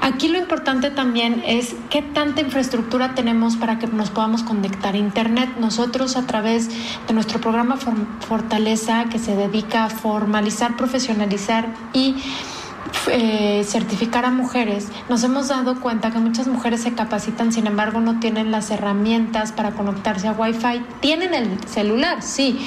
[0.00, 4.98] Aquí lo importante también es qué tanta infraestructura tenemos para que nos podamos conectar a
[4.98, 5.50] Internet.
[5.58, 6.70] Nosotros, a través
[7.06, 7.76] de nuestro programa
[8.20, 12.16] Fortaleza, que se dedica a formalizar, profesionalizar y
[13.10, 18.00] eh, certificar a mujeres, nos hemos dado cuenta que muchas mujeres se capacitan, sin embargo
[18.00, 20.82] no tienen las herramientas para conectarse a Wi-Fi.
[21.00, 22.60] Tienen el celular, sí,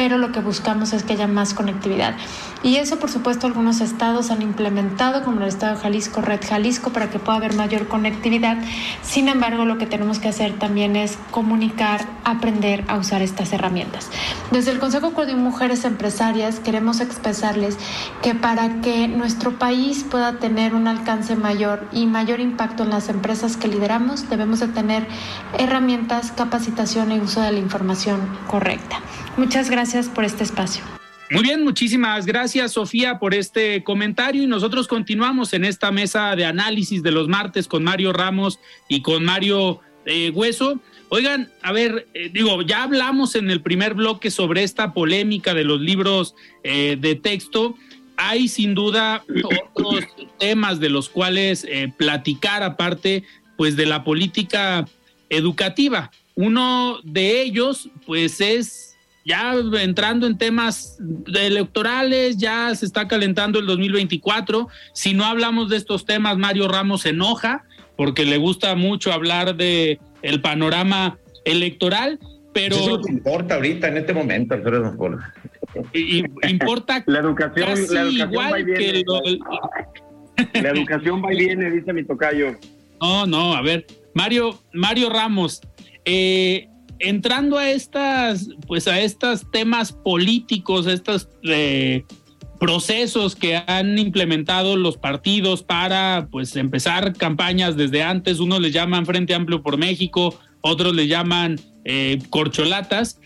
[0.00, 2.14] pero lo que buscamos es que haya más conectividad.
[2.62, 6.90] Y eso, por supuesto, algunos estados han implementado, como el estado de Jalisco, Red Jalisco,
[6.90, 8.56] para que pueda haber mayor conectividad.
[9.02, 14.08] Sin embargo, lo que tenemos que hacer también es comunicar, aprender a usar estas herramientas.
[14.50, 17.76] Desde el Consejo de Mujeres Empresarias queremos expresarles
[18.22, 23.10] que para que nuestro país pueda tener un alcance mayor y mayor impacto en las
[23.10, 25.06] empresas que lideramos, debemos de tener
[25.58, 29.00] herramientas, capacitación y uso de la información correcta.
[29.36, 30.82] Muchas gracias por este espacio.
[31.30, 36.44] Muy bien, muchísimas gracias Sofía por este comentario y nosotros continuamos en esta mesa de
[36.44, 38.58] análisis de los martes con Mario Ramos
[38.88, 40.80] y con Mario eh, Hueso.
[41.08, 45.62] Oigan, a ver, eh, digo, ya hablamos en el primer bloque sobre esta polémica de
[45.62, 47.76] los libros eh, de texto.
[48.16, 49.24] Hay sin duda
[49.72, 50.04] otros
[50.38, 51.66] temas de los cuales
[51.96, 53.22] platicar aparte,
[53.56, 54.84] pues de la política
[55.30, 56.10] educativa.
[56.34, 58.89] Uno de ellos, pues es
[59.30, 60.98] ya entrando en temas
[61.32, 64.66] electorales, ya se está calentando el 2024.
[64.92, 67.64] Si no hablamos de estos temas, Mario Ramos se enoja
[67.96, 72.18] porque le gusta mucho hablar de el panorama electoral,
[72.52, 74.96] pero eso es lo que importa ahorita en este momento, Alfredo.
[75.92, 79.04] Y, importa la educación, la educación igual que
[80.60, 82.56] la educación va y viene, dice mi tocayo.
[83.00, 85.60] No, no, a ver, Mario, Mario Ramos,
[86.04, 86.69] eh,
[87.00, 92.04] entrando a estas, pues a estos temas políticos, estos eh,
[92.60, 98.38] procesos que han implementado los partidos para, pues, empezar campañas desde antes.
[98.38, 103.18] Unos les llaman Frente Amplio por México, otros le llaman eh, corcholatas.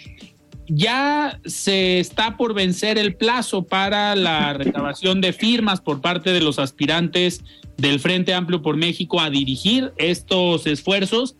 [0.66, 6.40] Ya se está por vencer el plazo para la recabación de firmas por parte de
[6.40, 7.44] los aspirantes
[7.76, 11.36] del Frente Amplio por México a dirigir estos esfuerzos.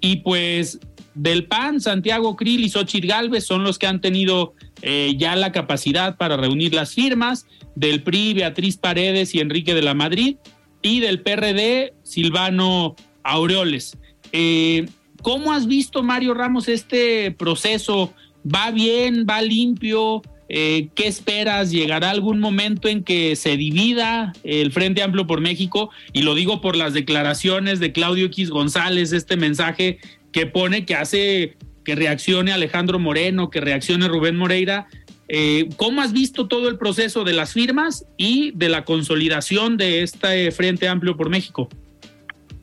[0.00, 0.78] Y pues
[1.18, 5.50] del PAN, Santiago Krill y Xochitl Galvez son los que han tenido eh, ya la
[5.50, 7.46] capacidad para reunir las firmas.
[7.74, 10.36] Del PRI, Beatriz Paredes y Enrique de la Madrid.
[10.80, 12.94] Y del PRD, Silvano
[13.24, 13.98] Aureoles.
[14.30, 14.86] Eh,
[15.22, 18.14] ¿Cómo has visto, Mario Ramos, este proceso?
[18.44, 19.26] ¿Va bien?
[19.28, 20.22] ¿Va limpio?
[20.48, 21.72] Eh, ¿Qué esperas?
[21.72, 25.90] ¿Llegará algún momento en que se divida el Frente Amplio por México?
[26.12, 29.98] Y lo digo por las declaraciones de Claudio X González, este mensaje
[30.32, 34.88] que pone, que hace que reaccione Alejandro Moreno, que reaccione Rubén Moreira.
[35.28, 40.02] Eh, ¿Cómo has visto todo el proceso de las firmas y de la consolidación de
[40.02, 41.68] este Frente Amplio por México?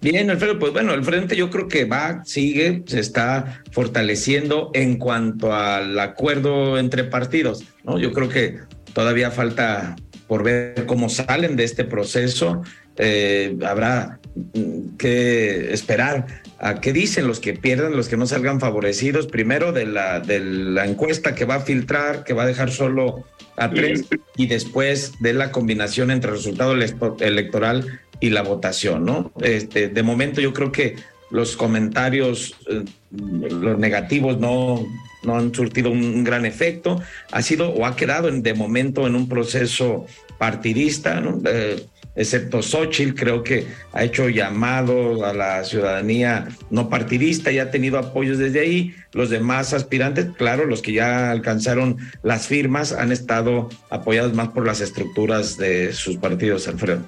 [0.01, 4.97] Bien, Alfredo, pues bueno, el frente yo creo que va, sigue, se está fortaleciendo en
[4.97, 7.97] cuanto al acuerdo entre partidos, ¿no?
[7.97, 8.59] Yo creo que
[8.93, 9.95] todavía falta
[10.27, 12.61] por ver cómo salen de este proceso.
[12.97, 14.19] Eh, habrá
[14.53, 16.27] mm, que esperar
[16.65, 20.39] a qué dicen los que pierdan, los que no salgan favorecidos, primero de la, de
[20.39, 23.23] la encuesta que va a filtrar, que va a dejar solo
[23.55, 24.05] a tres,
[24.35, 29.31] y después de la combinación entre el resultado electoral y la votación, ¿no?
[29.41, 30.95] Este, de momento yo creo que
[31.29, 34.87] los comentarios, eh, los negativos no,
[35.21, 36.99] no han surtido un, gran efecto,
[37.31, 40.07] ha sido o ha quedado en, de momento en un proceso
[40.39, 41.39] partidista, ¿no?
[41.45, 41.85] Eh,
[42.15, 47.97] excepto Xochitl, creo que ha hecho llamado a la ciudadanía no partidista y ha tenido
[47.97, 48.95] apoyos desde ahí.
[49.11, 54.65] Los demás aspirantes, claro, los que ya alcanzaron las firmas, han estado apoyados más por
[54.65, 57.05] las estructuras de sus partidos, Alfredo.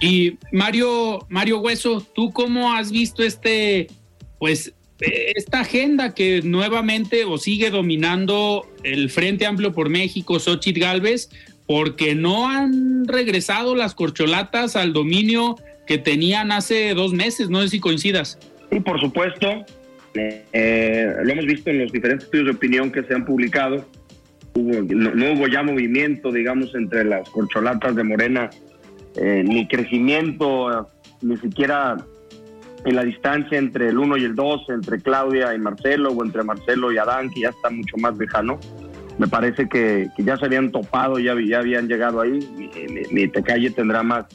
[0.00, 3.86] Y Mario, Mario Hueso, ¿tú cómo has visto este,
[4.38, 11.28] pues, esta agenda que nuevamente o sigue dominando el Frente Amplio por México, Xochitl Galvez,
[11.66, 15.56] porque no han regresado las corcholatas al dominio
[15.86, 18.38] que tenían hace dos meses, no sé si coincidas.
[18.70, 19.64] Sí, por supuesto.
[20.14, 23.86] Eh, lo hemos visto en los diferentes estudios de opinión que se han publicado.
[24.54, 28.50] no, hubo ya movimiento, digamos, entre las corcholatas de Morena,
[29.16, 30.88] eh, ni crecimiento,
[31.22, 31.96] ni siquiera
[32.84, 36.42] en la distancia entre el 1 y el 2, entre Claudia y Marcelo, o entre
[36.42, 38.58] Marcelo y Adán, que ya está mucho más lejano
[39.18, 42.38] me parece que, ya se habían topado, ya, ya habían llegado ahí.
[43.10, 44.26] Mi, Tecalle tendrá más,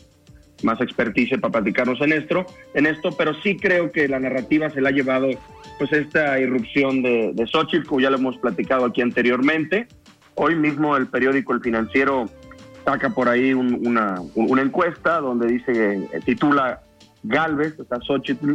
[0.64, 4.90] más para platicarnos en esto, en esto, pero sí creo que la narrativa se la
[4.90, 5.28] ha llevado
[5.78, 9.88] pues esta irrupción de, de Xochitl, como ya lo hemos platicado aquí anteriormente.
[10.36, 12.30] Hoy mismo el periódico El Financiero
[12.86, 16.82] saca por ahí una, una, encuesta donde dice, eh, titula
[17.24, 18.54] Galvez, o sea, Xochitl,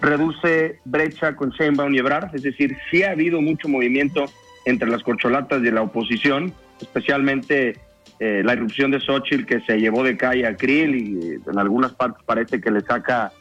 [0.00, 4.26] reduce brecha con Sheinbaum y Ebrard, es decir, sí ha habido mucho movimiento
[4.64, 7.76] entre las corcholatas de la oposición, especialmente
[8.20, 11.58] eh, la irrupción de Xochitl que se llevó de calle a Krill y eh, en
[11.58, 13.32] algunas partes parece que le saca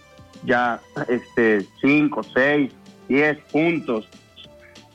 [0.43, 2.71] ya este 5, 6,
[3.07, 4.07] 10 puntos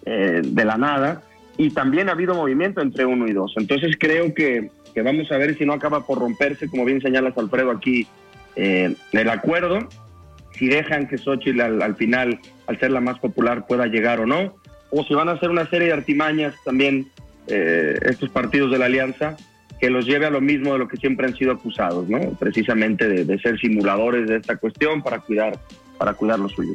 [0.05, 1.23] eh, de la nada
[1.59, 3.55] y también ha habido movimiento entre uno y dos.
[3.57, 7.37] Entonces creo que, que vamos a ver si no acaba por romperse, como bien señalas
[7.37, 8.07] Alfredo aquí,
[8.57, 9.89] eh, el acuerdo,
[10.53, 14.27] si dejan que Xochitl al, al final, al ser la más popular, pueda llegar o
[14.27, 14.55] no,
[14.91, 17.09] o si van a hacer una serie de artimañas también
[17.49, 19.37] eh, estos partidos de la alianza
[19.81, 22.33] que los lleve a lo mismo de lo que siempre han sido acusados, ¿no?
[22.39, 25.59] Precisamente de, ser simuladores de esta cuestión para cuidar,
[25.99, 26.73] para cuidar lo suyo.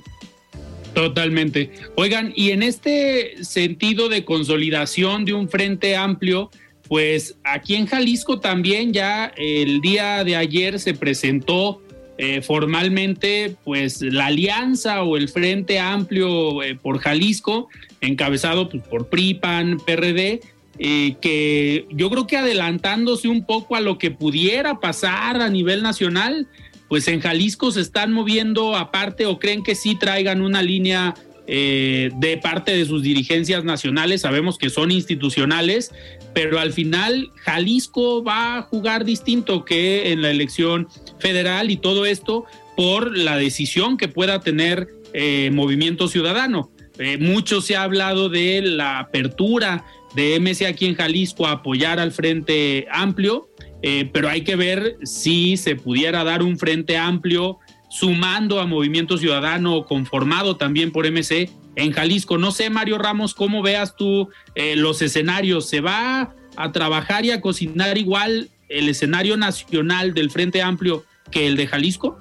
[0.93, 1.71] Totalmente.
[1.95, 6.51] Oigan, y en este sentido de consolidación de un frente amplio,
[6.87, 11.81] pues aquí en Jalisco también ya el día de ayer se presentó
[12.17, 17.69] eh, formalmente pues la alianza o el frente amplio eh, por Jalisco,
[18.01, 20.41] encabezado pues, por PRI, PAN, PRD,
[20.79, 25.83] eh, que yo creo que adelantándose un poco a lo que pudiera pasar a nivel
[25.83, 26.47] nacional,
[26.87, 31.13] pues en Jalisco se están moviendo aparte o creen que sí traigan una línea
[31.47, 35.91] eh, de parte de sus dirigencias nacionales, sabemos que son institucionales,
[36.33, 40.87] pero al final Jalisco va a jugar distinto que en la elección
[41.19, 42.45] federal y todo esto
[42.77, 46.71] por la decisión que pueda tener eh, Movimiento Ciudadano.
[47.01, 49.83] Eh, mucho se ha hablado de la apertura
[50.13, 53.49] de MC aquí en Jalisco a apoyar al Frente Amplio,
[53.81, 57.57] eh, pero hay que ver si se pudiera dar un Frente Amplio
[57.89, 62.37] sumando a Movimiento Ciudadano conformado también por MC en Jalisco.
[62.37, 65.67] No sé, Mario Ramos, cómo veas tú eh, los escenarios.
[65.67, 71.47] ¿Se va a trabajar y a cocinar igual el escenario nacional del Frente Amplio que
[71.47, 72.19] el de Jalisco?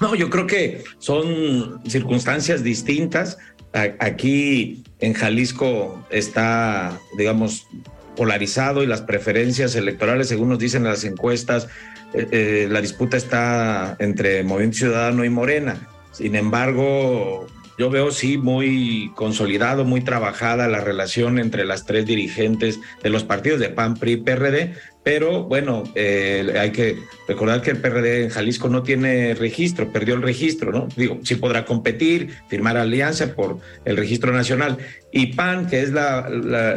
[0.00, 3.38] No, yo creo que son circunstancias distintas.
[4.00, 7.66] Aquí en Jalisco está, digamos,
[8.16, 11.68] polarizado y las preferencias electorales, según nos dicen las encuestas,
[12.14, 15.88] eh, eh, la disputa está entre Movimiento Ciudadano y Morena.
[16.12, 17.46] Sin embargo,
[17.78, 23.24] yo veo sí muy consolidado, muy trabajada la relación entre las tres dirigentes de los
[23.24, 28.30] partidos de PAN, PRI, PRD, pero bueno, eh, hay que recordar que el PRD en
[28.30, 30.88] Jalisco no tiene registro, perdió el registro, ¿no?
[30.94, 34.76] Digo, sí podrá competir, firmar alianza por el registro nacional.
[35.10, 36.28] Y PAN, que es la,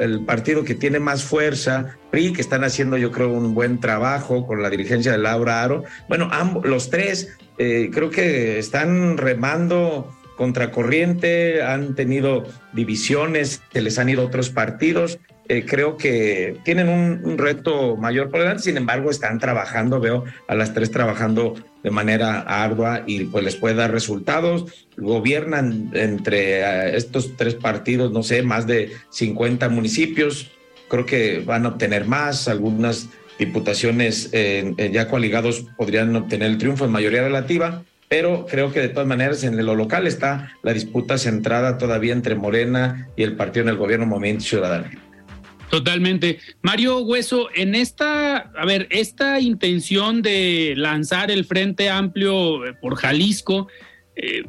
[0.01, 4.47] el partido que tiene más fuerza, PRI, que están haciendo yo creo un buen trabajo
[4.47, 5.83] con la dirigencia de Laura Aro.
[6.07, 13.99] Bueno, ambos, los tres eh, creo que están remando contracorriente, han tenido divisiones que les
[13.99, 15.19] han ido otros partidos.
[15.49, 20.55] Eh, creo que tienen un, reto mayor por delante, sin embargo están trabajando, veo a
[20.55, 24.87] las tres trabajando de manera ardua y pues les puede dar resultados.
[24.95, 30.51] Gobiernan entre uh, estos tres partidos, no sé, más de 50 municipios,
[30.87, 36.85] creo que van a obtener más, algunas diputaciones eh, ya coaligados podrían obtener el triunfo
[36.85, 37.83] en mayoría relativa
[38.13, 42.35] pero creo que de todas maneras en lo local está la disputa centrada todavía entre
[42.35, 44.85] Morena y el partido en el gobierno Movimiento Ciudadano.
[45.69, 46.39] Totalmente.
[46.61, 53.67] Mario Hueso, en esta, a ver, esta intención de lanzar el Frente Amplio por Jalisco,
[54.15, 54.43] eh,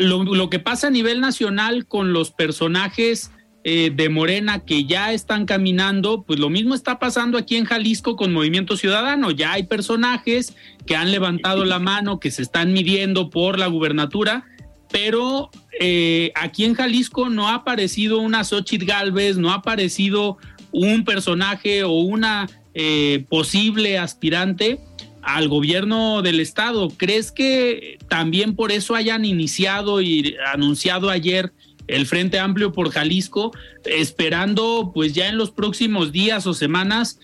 [0.00, 3.30] lo, lo, que pasa a nivel nacional con los personajes
[3.64, 8.16] eh, de Morena que ya están caminando, pues lo mismo está pasando aquí en Jalisco
[8.16, 9.30] con Movimiento Ciudadano.
[9.30, 14.46] Ya hay personajes que han levantado la mano, que se están midiendo por la gubernatura,
[14.90, 15.50] pero
[15.80, 20.38] eh, aquí en Jalisco no ha aparecido una Xochitl Galvez, no ha aparecido
[20.72, 24.80] un personaje o una eh, posible aspirante
[25.22, 26.88] al gobierno del estado.
[26.88, 31.52] ¿Crees que también por eso hayan iniciado y anunciado ayer
[31.86, 33.52] el Frente Amplio por Jalisco,
[33.84, 37.18] esperando pues ya en los próximos días o semanas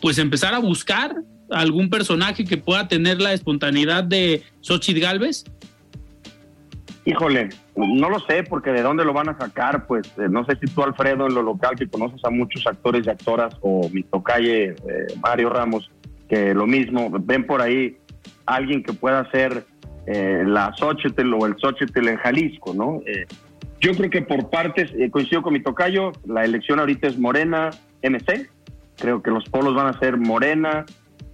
[0.00, 1.16] pues empezar a buscar
[1.50, 5.44] algún personaje que pueda tener la espontaneidad de Xochitl Galvez?
[7.04, 10.56] Híjole, no lo sé, porque de dónde lo van a sacar, pues eh, no sé
[10.60, 14.04] si tú, Alfredo, en lo local, que conoces a muchos actores y actoras, o mi
[14.04, 14.74] tocalle, eh,
[15.20, 15.90] Mario Ramos,
[16.28, 17.96] que lo mismo, ven por ahí
[18.46, 19.64] alguien que pueda ser
[20.06, 23.02] eh, la Xochitl o el Xochitl en Jalisco, ¿no?
[23.04, 23.26] Eh,
[23.80, 27.70] yo creo que por partes, coincido con mi tocayo, la elección ahorita es Morena,
[28.04, 28.48] MC.
[28.96, 30.86] Creo que los polos van a ser Morena,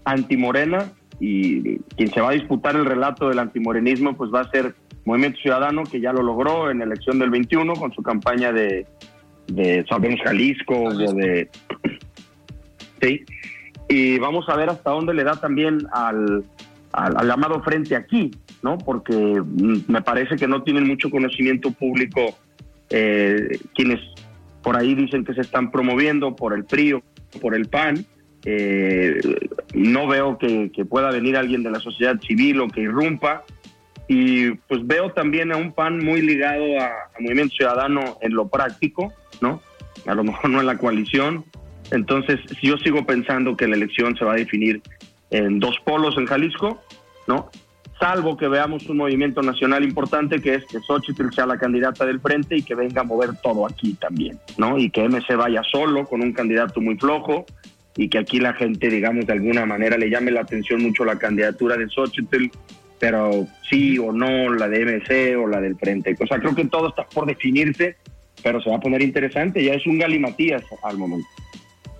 [0.06, 0.90] antimorena,
[1.20, 4.74] y quien se va a disputar el relato del antimorenismo, pues va a ser
[5.08, 8.86] Movimiento Ciudadano, que ya lo logró en la elección del 21 con su campaña de,
[9.46, 11.14] de Sabemos Jalisco, Jalisco.
[11.14, 11.48] de.
[13.02, 13.24] sí.
[13.88, 16.44] Y vamos a ver hasta dónde le da también al,
[16.92, 18.30] al, al llamado frente aquí,
[18.62, 18.76] ¿no?
[18.76, 19.42] Porque
[19.88, 22.36] me parece que no tienen mucho conocimiento público
[22.90, 24.00] eh, quienes
[24.62, 27.02] por ahí dicen que se están promoviendo por el PRI o
[27.40, 28.04] por el PAN,
[28.44, 29.18] Eh,
[29.74, 33.42] no veo que, pueda venir alguien de la sociedad civil o que irrumpa.
[34.08, 36.90] Y pues veo también a un PAN muy ligado a,
[37.20, 39.60] Movimiento Ciudadano en lo práctico, ¿no?
[40.06, 41.44] A lo mejor no en la coalición.
[41.90, 44.82] Entonces, yo sigo pensando que la elección se va a definir
[45.30, 46.82] en dos polos en Jalisco,
[47.26, 47.50] ¿no?
[47.98, 52.20] salvo que veamos un movimiento nacional importante que es que Xochitl sea la candidata del
[52.20, 54.78] frente y que venga a mover todo aquí también, ¿no?
[54.78, 57.44] Y que MC vaya solo con un candidato muy flojo
[57.96, 61.18] y que aquí la gente, digamos, de alguna manera le llame la atención mucho la
[61.18, 62.50] candidatura de Xochitl,
[62.98, 66.16] pero sí o no la de MC o la del frente.
[66.18, 67.96] O sea, creo que todo está por definirse,
[68.42, 71.28] pero se va a poner interesante, ya es un galimatías al momento.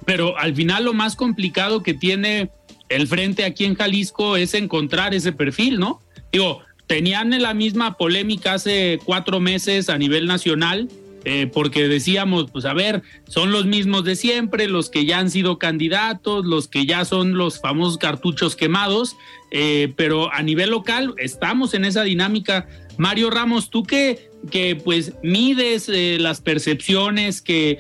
[0.05, 2.51] Pero al final lo más complicado que tiene
[2.89, 6.01] el frente aquí en Jalisco es encontrar ese perfil, ¿no?
[6.33, 10.89] Digo, tenían la misma polémica hace cuatro meses a nivel nacional,
[11.25, 15.31] eh, porque decíamos, pues a ver, son los mismos de siempre, los que ya han
[15.31, 19.17] sido candidatos, los que ya son los famosos cartuchos quemados,
[19.51, 22.69] eh, pero a nivel local estamos en esa dinámica.
[22.97, 27.79] Mario Ramos, tú que, que pues mides eh, las percepciones, que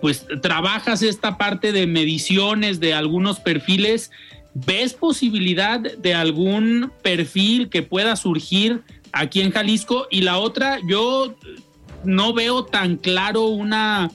[0.00, 4.10] pues trabajas esta parte de mediciones de algunos perfiles,
[4.52, 10.08] ¿Ves posibilidad de algún perfil que pueda surgir aquí en Jalisco?
[10.10, 11.36] Y la otra, yo
[12.04, 14.10] no veo tan claro una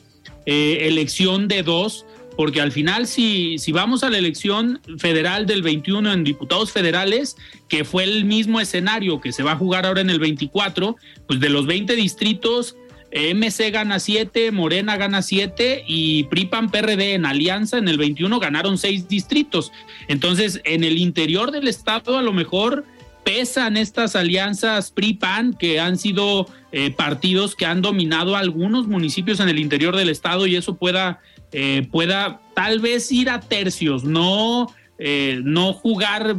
[0.45, 2.05] eh, elección de dos,
[2.37, 7.37] porque al final si, si vamos a la elección federal del 21 en diputados federales,
[7.69, 10.95] que fue el mismo escenario que se va a jugar ahora en el 24,
[11.27, 12.75] pues de los 20 distritos,
[13.15, 18.77] MC gana 7, Morena gana 7 y PRIPAN PRD en alianza en el 21 ganaron
[18.77, 19.71] 6 distritos.
[20.09, 22.83] Entonces, en el interior del estado a lo mejor
[23.25, 29.49] pesan estas alianzas PRIPAN que han sido eh, partidos que han dominado algunos municipios en
[29.49, 31.19] el interior del estado y eso pueda,
[31.51, 34.73] eh, pueda tal vez ir a tercios, no...
[34.97, 36.37] Eh, no jugar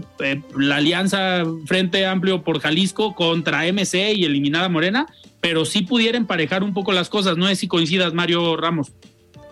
[0.56, 5.06] la alianza Frente Amplio por Jalisco contra MC y eliminar a Morena,
[5.42, 7.36] pero sí pudiera emparejar un poco las cosas.
[7.36, 8.94] No sé si coincidas, Mario Ramos.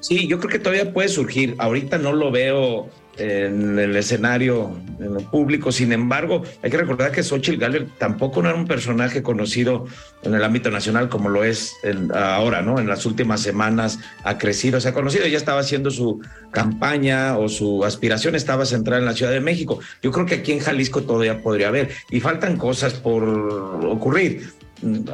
[0.01, 1.55] Sí, yo creo que todavía puede surgir.
[1.59, 2.89] Ahorita no lo veo
[3.19, 5.73] en el escenario en público.
[5.73, 9.87] Sin embargo, hay que recordar que Xochitl Galler tampoco era un personaje conocido
[10.23, 11.75] en el ámbito nacional como lo es
[12.15, 12.79] ahora, ¿no?
[12.79, 17.49] En las últimas semanas ha crecido, se ha conocido, ya estaba haciendo su campaña o
[17.49, 19.81] su aspiración estaba centrada en la Ciudad de México.
[20.03, 24.43] Yo creo que aquí en Jalisco todavía podría haber y faltan cosas por ocurrir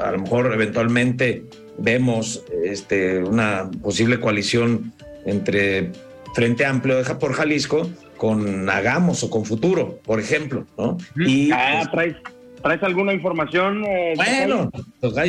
[0.00, 1.44] a lo mejor eventualmente
[1.78, 4.92] vemos este, una posible coalición
[5.24, 5.92] entre
[6.34, 10.98] Frente Amplio de por Jalisco con Hagamos o con Futuro, por ejemplo, ¿no?
[11.16, 12.16] Y, ah, traes,
[12.62, 13.84] ¿Traes alguna información?
[13.84, 14.70] Eh, bueno,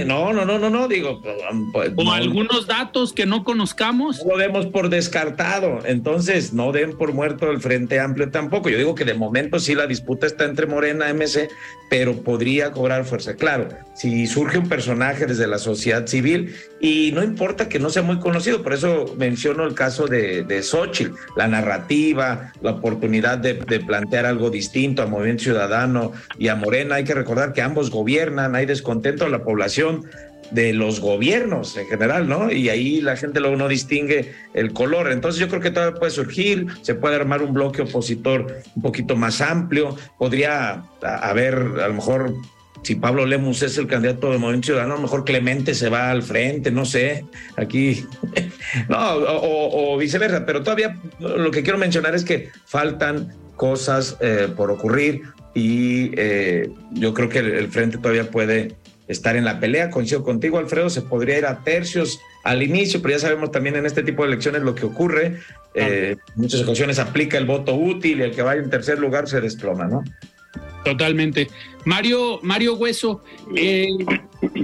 [0.06, 1.22] no, no, no, no, no, digo.
[1.72, 4.24] Pues, o algunos datos que no conozcamos.
[4.26, 8.70] No lo demos por descartado, entonces no den por muerto el Frente Amplio tampoco.
[8.70, 11.50] Yo digo que de momento sí la disputa está entre Morena y MC,
[11.90, 13.36] pero podría cobrar fuerza.
[13.36, 18.02] Claro, si surge un personaje desde la sociedad civil, y no importa que no sea
[18.02, 23.54] muy conocido, por eso menciono el caso de, de Xochitl, la narrativa, la oportunidad de,
[23.54, 27.90] de plantear algo distinto a Movimiento Ciudadano y a Morena, hay que recordar que ambos
[27.90, 30.06] gobiernan, hay descontento de la población
[30.52, 32.52] de los gobiernos en general, ¿no?
[32.52, 35.12] Y ahí la gente luego no distingue el color.
[35.12, 39.16] Entonces yo creo que todavía puede surgir, se puede armar un bloque opositor un poquito
[39.16, 42.34] más amplio, podría haber a lo mejor
[42.84, 46.10] si Pablo Lemus es el candidato del Movimiento Ciudadano, a lo mejor Clemente se va
[46.10, 48.06] al frente, no sé, aquí,
[48.90, 54.72] no, o, viceversa, pero todavía lo que quiero mencionar es que faltan cosas eh, por
[54.72, 55.22] ocurrir,
[55.54, 58.76] y eh, yo creo que el, frente todavía puede
[59.08, 59.90] estar en la pelea.
[59.90, 63.86] Coincido contigo, Alfredo, se podría ir a tercios al inicio, pero ya sabemos también en
[63.86, 65.40] este tipo de elecciones lo que ocurre.
[65.76, 69.28] Eh, en muchas ocasiones aplica el voto útil y el que vaya en tercer lugar
[69.28, 70.04] se desploma, ¿no?
[70.86, 71.50] Totalmente.
[71.86, 73.24] Mario, Mario Hueso,
[73.56, 73.88] eh,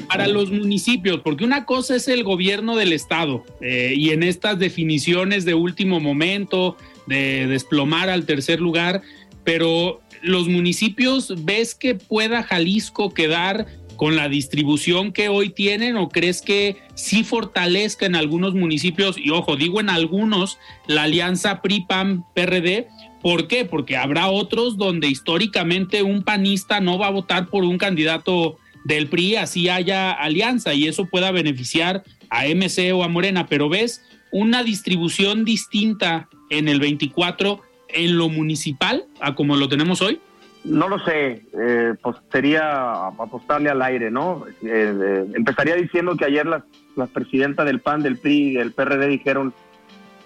[0.08, 5.46] para los municipios, porque una cosa es el gobierno del Estado y en estas definiciones
[5.46, 6.76] de último momento,
[7.06, 9.02] de desplomar al tercer lugar,
[9.48, 16.10] pero los municipios, ¿ves que pueda Jalisco quedar con la distribución que hoy tienen o
[16.10, 22.90] crees que sí fortalezca en algunos municipios, y ojo, digo en algunos, la alianza PRI-PAN-PRD?
[23.22, 23.64] ¿Por qué?
[23.64, 29.08] Porque habrá otros donde históricamente un panista no va a votar por un candidato del
[29.08, 34.02] PRI, así haya alianza y eso pueda beneficiar a MC o a Morena, pero ves
[34.30, 40.20] una distribución distinta en el 24 en lo municipal a como lo tenemos hoy?
[40.64, 44.46] No lo sé, eh, pues sería apostarle al aire, ¿no?
[44.62, 46.64] Eh, eh, empezaría diciendo que ayer las,
[46.96, 49.54] las presidentas del PAN, del PRI y del PRD dijeron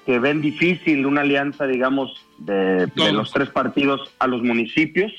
[0.05, 5.11] que ven difícil una alianza, digamos, de, los tres partidos a los municipios,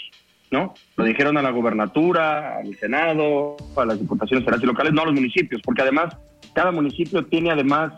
[0.50, 0.74] ¿no?
[0.96, 5.06] Lo dijeron a la gobernatura, al Senado, a las diputaciones federales y locales, no a
[5.06, 6.16] los municipios, porque además
[6.52, 7.92] cada municipio tiene además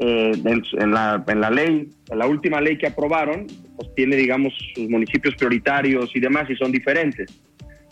[0.00, 3.46] eh, en, la, en la ley, en la última ley que aprobaron,
[3.76, 7.30] pues tiene, digamos, sus municipios prioritarios y demás, y son diferentes.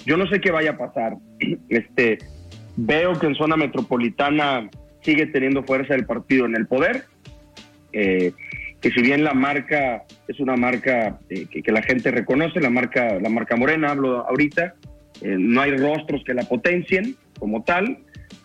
[0.06, 1.16] Yo no sé qué vaya a pasar.
[1.68, 2.18] Este,
[2.76, 4.70] veo que en zona metropolitana
[5.02, 7.04] sigue teniendo fuerza el partido en el poder,
[7.92, 8.32] eh,
[8.80, 13.18] que si bien la marca es una marca eh, que, la gente reconoce, la marca,
[13.20, 14.74] la marca morena, hablo ahorita,
[15.20, 17.98] eh, no hay rostros que la potencien como tal,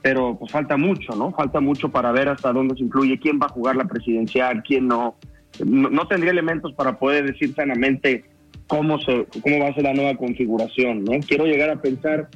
[0.03, 1.31] pero pues falta mucho, ¿no?
[1.31, 4.87] Falta mucho para ver hasta dónde se incluye, quién va a jugar la presidencial, quién
[4.87, 5.15] no.
[5.65, 8.25] No, tendría elementos para poder decir sanamente
[8.67, 11.13] cómo, se, cómo va a ser la nueva configuración, ¿no?
[11.25, 12.27] Quiero llegar a pensar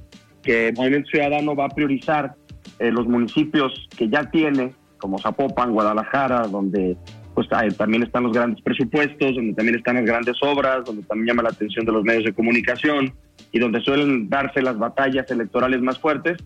[0.43, 2.35] que el Movimiento Ciudadano va a priorizar
[2.79, 6.95] los municipios que ya tiene como Zapopan, Guadalajara, donde
[7.33, 11.43] pues también están los grandes presupuestos, donde también están las grandes obras, donde también llama
[11.43, 13.13] la atención de los medios de comunicación
[13.51, 16.37] y donde suelen darse las batallas electorales más fuertes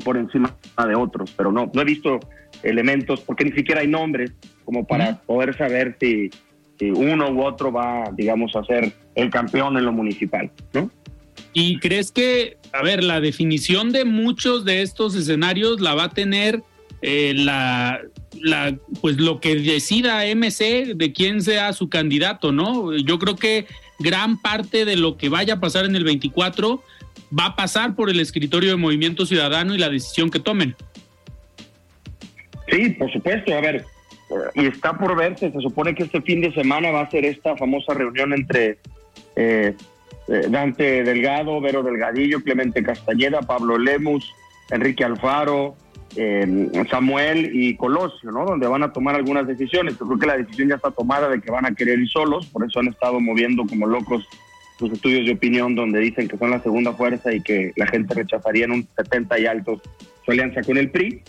[0.00, 1.32] por encima de otros.
[1.36, 2.20] Pero no, no he visto
[2.62, 4.32] elementos, porque ni siquiera hay nombres
[4.64, 6.30] como para poder saber si,
[6.78, 10.90] si uno u otro va, digamos, a ser el campeón en lo municipal, ¿no?
[11.52, 16.10] ¿Y crees que, a ver, la definición de muchos de estos escenarios la va a
[16.10, 16.62] tener
[17.02, 18.00] eh, la,
[18.40, 22.96] la, pues lo que decida MC de quién sea su candidato, ¿no?
[22.96, 23.66] Yo creo que
[23.98, 26.82] gran parte de lo que vaya a pasar en el 24
[27.36, 30.74] va a pasar por el escritorio de Movimiento Ciudadano y la decisión que tomen.
[32.68, 33.54] Sí, por supuesto.
[33.54, 33.84] A ver,
[34.54, 35.50] y está por verse.
[35.50, 38.78] Se supone que este fin de semana va a ser esta famosa reunión entre
[39.36, 39.74] eh,
[40.28, 44.32] eh, Dante Delgado, Vero Delgadillo, Clemente Castañeda, Pablo Lemus,
[44.70, 45.76] Enrique Alfaro,
[46.90, 48.44] Samuel y Colosio, ¿no?
[48.44, 49.96] Donde van a tomar algunas decisiones.
[49.98, 52.46] Yo creo que la decisión ya está tomada de que van a querer ir solos,
[52.46, 54.26] por eso han estado moviendo como locos
[54.80, 58.14] sus estudios de opinión donde dicen que son la segunda fuerza y que la gente
[58.14, 59.82] rechazaría en un 70 y altos
[60.24, 61.22] su alianza con el PRI.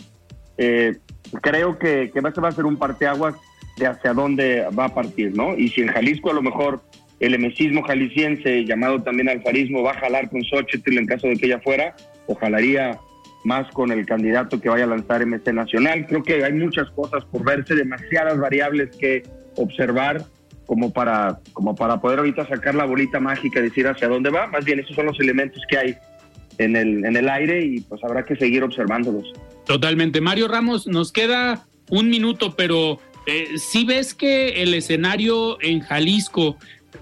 [0.56, 0.96] Eh,
[1.42, 3.34] creo que, que va a ser un parteaguas
[3.76, 5.54] de hacia dónde va a partir, ¿no?
[5.54, 6.80] Y si en Jalisco a lo mejor
[7.20, 11.46] el emesismo jalisciense, llamado también alfarismo, va a jalar con Xochitl en caso de que
[11.46, 11.94] ella fuera,
[12.26, 12.98] o jalaría
[13.44, 16.06] más con el candidato que vaya a lanzar MC Nacional.
[16.06, 19.24] Creo que hay muchas cosas por verse, demasiadas variables que
[19.56, 20.24] observar
[20.72, 24.46] como para, como para poder ahorita sacar la bolita mágica y decir hacia dónde va.
[24.46, 25.96] Más bien, esos son los elementos que hay
[26.56, 29.34] en el, en el aire y pues habrá que seguir observándolos.
[29.66, 30.22] Totalmente.
[30.22, 36.56] Mario Ramos, nos queda un minuto, pero eh, si ves que el escenario en Jalisco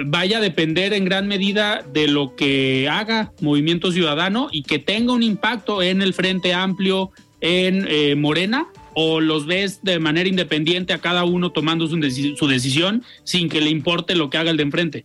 [0.05, 5.13] vaya a depender en gran medida de lo que haga Movimiento Ciudadano y que tenga
[5.13, 10.93] un impacto en el Frente Amplio, en eh, Morena, o los ves de manera independiente
[10.93, 14.63] a cada uno tomando su, decisión sin que le importe lo que haga el de
[14.63, 15.05] enfrente?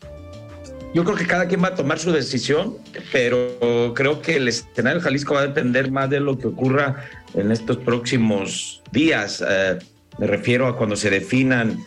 [0.94, 2.78] Yo creo que cada quien va a tomar su decisión,
[3.12, 7.06] pero creo que el escenario de Jalisco va a depender más de lo que ocurra
[7.34, 9.44] en estos próximos días.
[9.46, 9.78] Eh,
[10.18, 11.84] me refiero a cuando se definan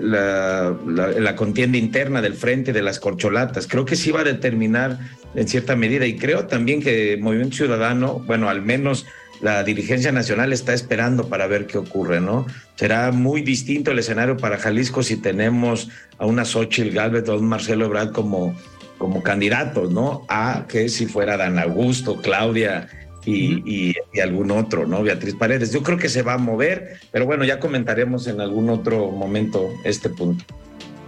[0.00, 3.66] la, la, contienda interna del frente de las corcholatas.
[3.66, 4.98] Creo que sí va a determinar
[5.34, 9.06] en cierta medida y creo también que Movimiento Ciudadano, bueno, al menos
[9.40, 12.46] la dirigencia nacional está esperando para ver qué ocurre, ¿no?
[12.76, 17.36] Será muy distinto el escenario para Jalisco si tenemos a una Xochitl Galvez o a
[17.36, 18.56] un Marcelo Ebrard como,
[18.98, 20.24] como candidatos, ¿no?
[20.28, 22.88] A que si fuera Dan Augusto, Claudia
[23.24, 25.02] y, algún otro, ¿no?
[25.02, 25.72] Beatriz Paredes.
[25.72, 29.68] Yo creo que se va a mover, pero bueno, ya comentaremos en algún otro momento
[29.84, 30.44] este punto.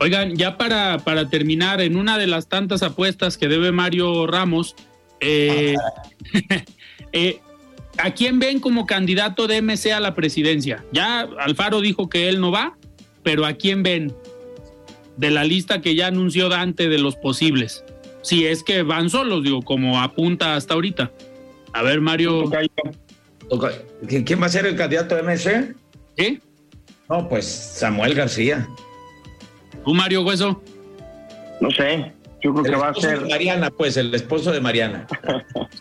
[0.01, 4.75] Oigan, ya para, para terminar, en una de las tantas apuestas que debe Mario Ramos,
[5.21, 5.75] eh,
[7.13, 7.41] eh,
[8.03, 10.85] ¿a quién ven como candidato de MC a la presidencia?
[10.93, 12.77] Ya Alfaro dijo que él no va,
[13.23, 14.15] pero ¿a quién ven
[15.17, 17.85] de la lista que ya anunció Dante de los posibles?
[18.23, 21.11] Si es que van solos, digo, como apunta hasta ahorita.
[21.73, 22.51] A ver, Mario.
[24.07, 25.75] ¿Quién va a ser el candidato de MC?
[26.17, 26.41] ¿Qué?
[27.09, 28.69] No, pues Samuel García.
[29.85, 30.63] ¿Tú, Mario Hueso?
[31.61, 32.13] No sé.
[32.43, 33.27] Yo creo que va a ser.
[33.29, 35.07] Mariana, pues, el esposo de Mariana.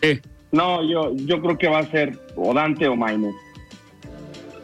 [0.02, 0.20] sí.
[0.52, 3.32] No, yo, yo creo que va a ser o Dante o Maine.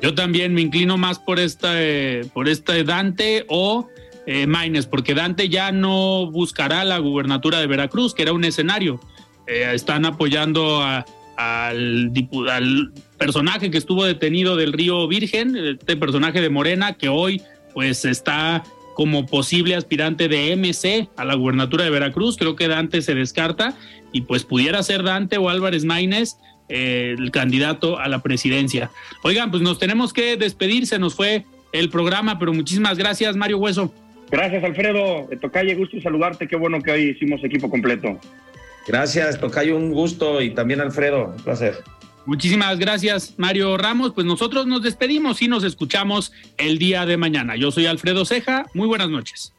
[0.02, 3.88] Yo también me inclino más por esta, eh, por esta Dante o
[4.26, 9.00] eh, Maines, porque Dante ya no buscará la gubernatura de Veracruz, que era un escenario.
[9.46, 11.06] Eh, están apoyando a,
[11.36, 12.12] al,
[12.50, 18.04] al personaje que estuvo detenido del Río Virgen, este personaje de Morena, que hoy pues
[18.04, 18.64] está
[18.96, 22.38] como posible aspirante de MC a la gubernatura de Veracruz.
[22.38, 23.74] Creo que Dante se descarta
[24.10, 26.38] y pues pudiera ser Dante o Álvarez Maínez
[26.70, 28.90] eh, el candidato a la presidencia.
[29.22, 33.58] Oigan, pues nos tenemos que despedir, se nos fue el programa, pero muchísimas gracias, Mario
[33.58, 33.92] Hueso.
[34.30, 35.28] Gracias, Alfredo.
[35.42, 36.48] Tocayo, gusto saludarte.
[36.48, 38.18] Qué bueno que hoy hicimos equipo completo.
[38.88, 40.40] Gracias, Tocayo, un gusto.
[40.40, 41.74] Y también Alfredo, un placer.
[42.26, 44.12] Muchísimas gracias, Mario Ramos.
[44.12, 47.56] Pues nosotros nos despedimos y nos escuchamos el día de mañana.
[47.56, 48.66] Yo soy Alfredo Ceja.
[48.74, 49.52] Muy buenas noches.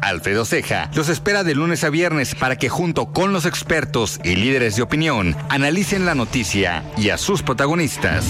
[0.00, 4.34] Alfredo Ceja los espera de lunes a viernes para que junto con los expertos y
[4.34, 8.26] líderes de opinión analicen la noticia y a sus protagonistas.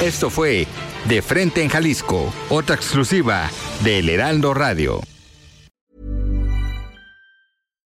[0.00, 0.66] Esto fue
[1.06, 3.50] De Frente en Jalisco, otra exclusiva
[3.82, 5.02] de El Heraldo Radio.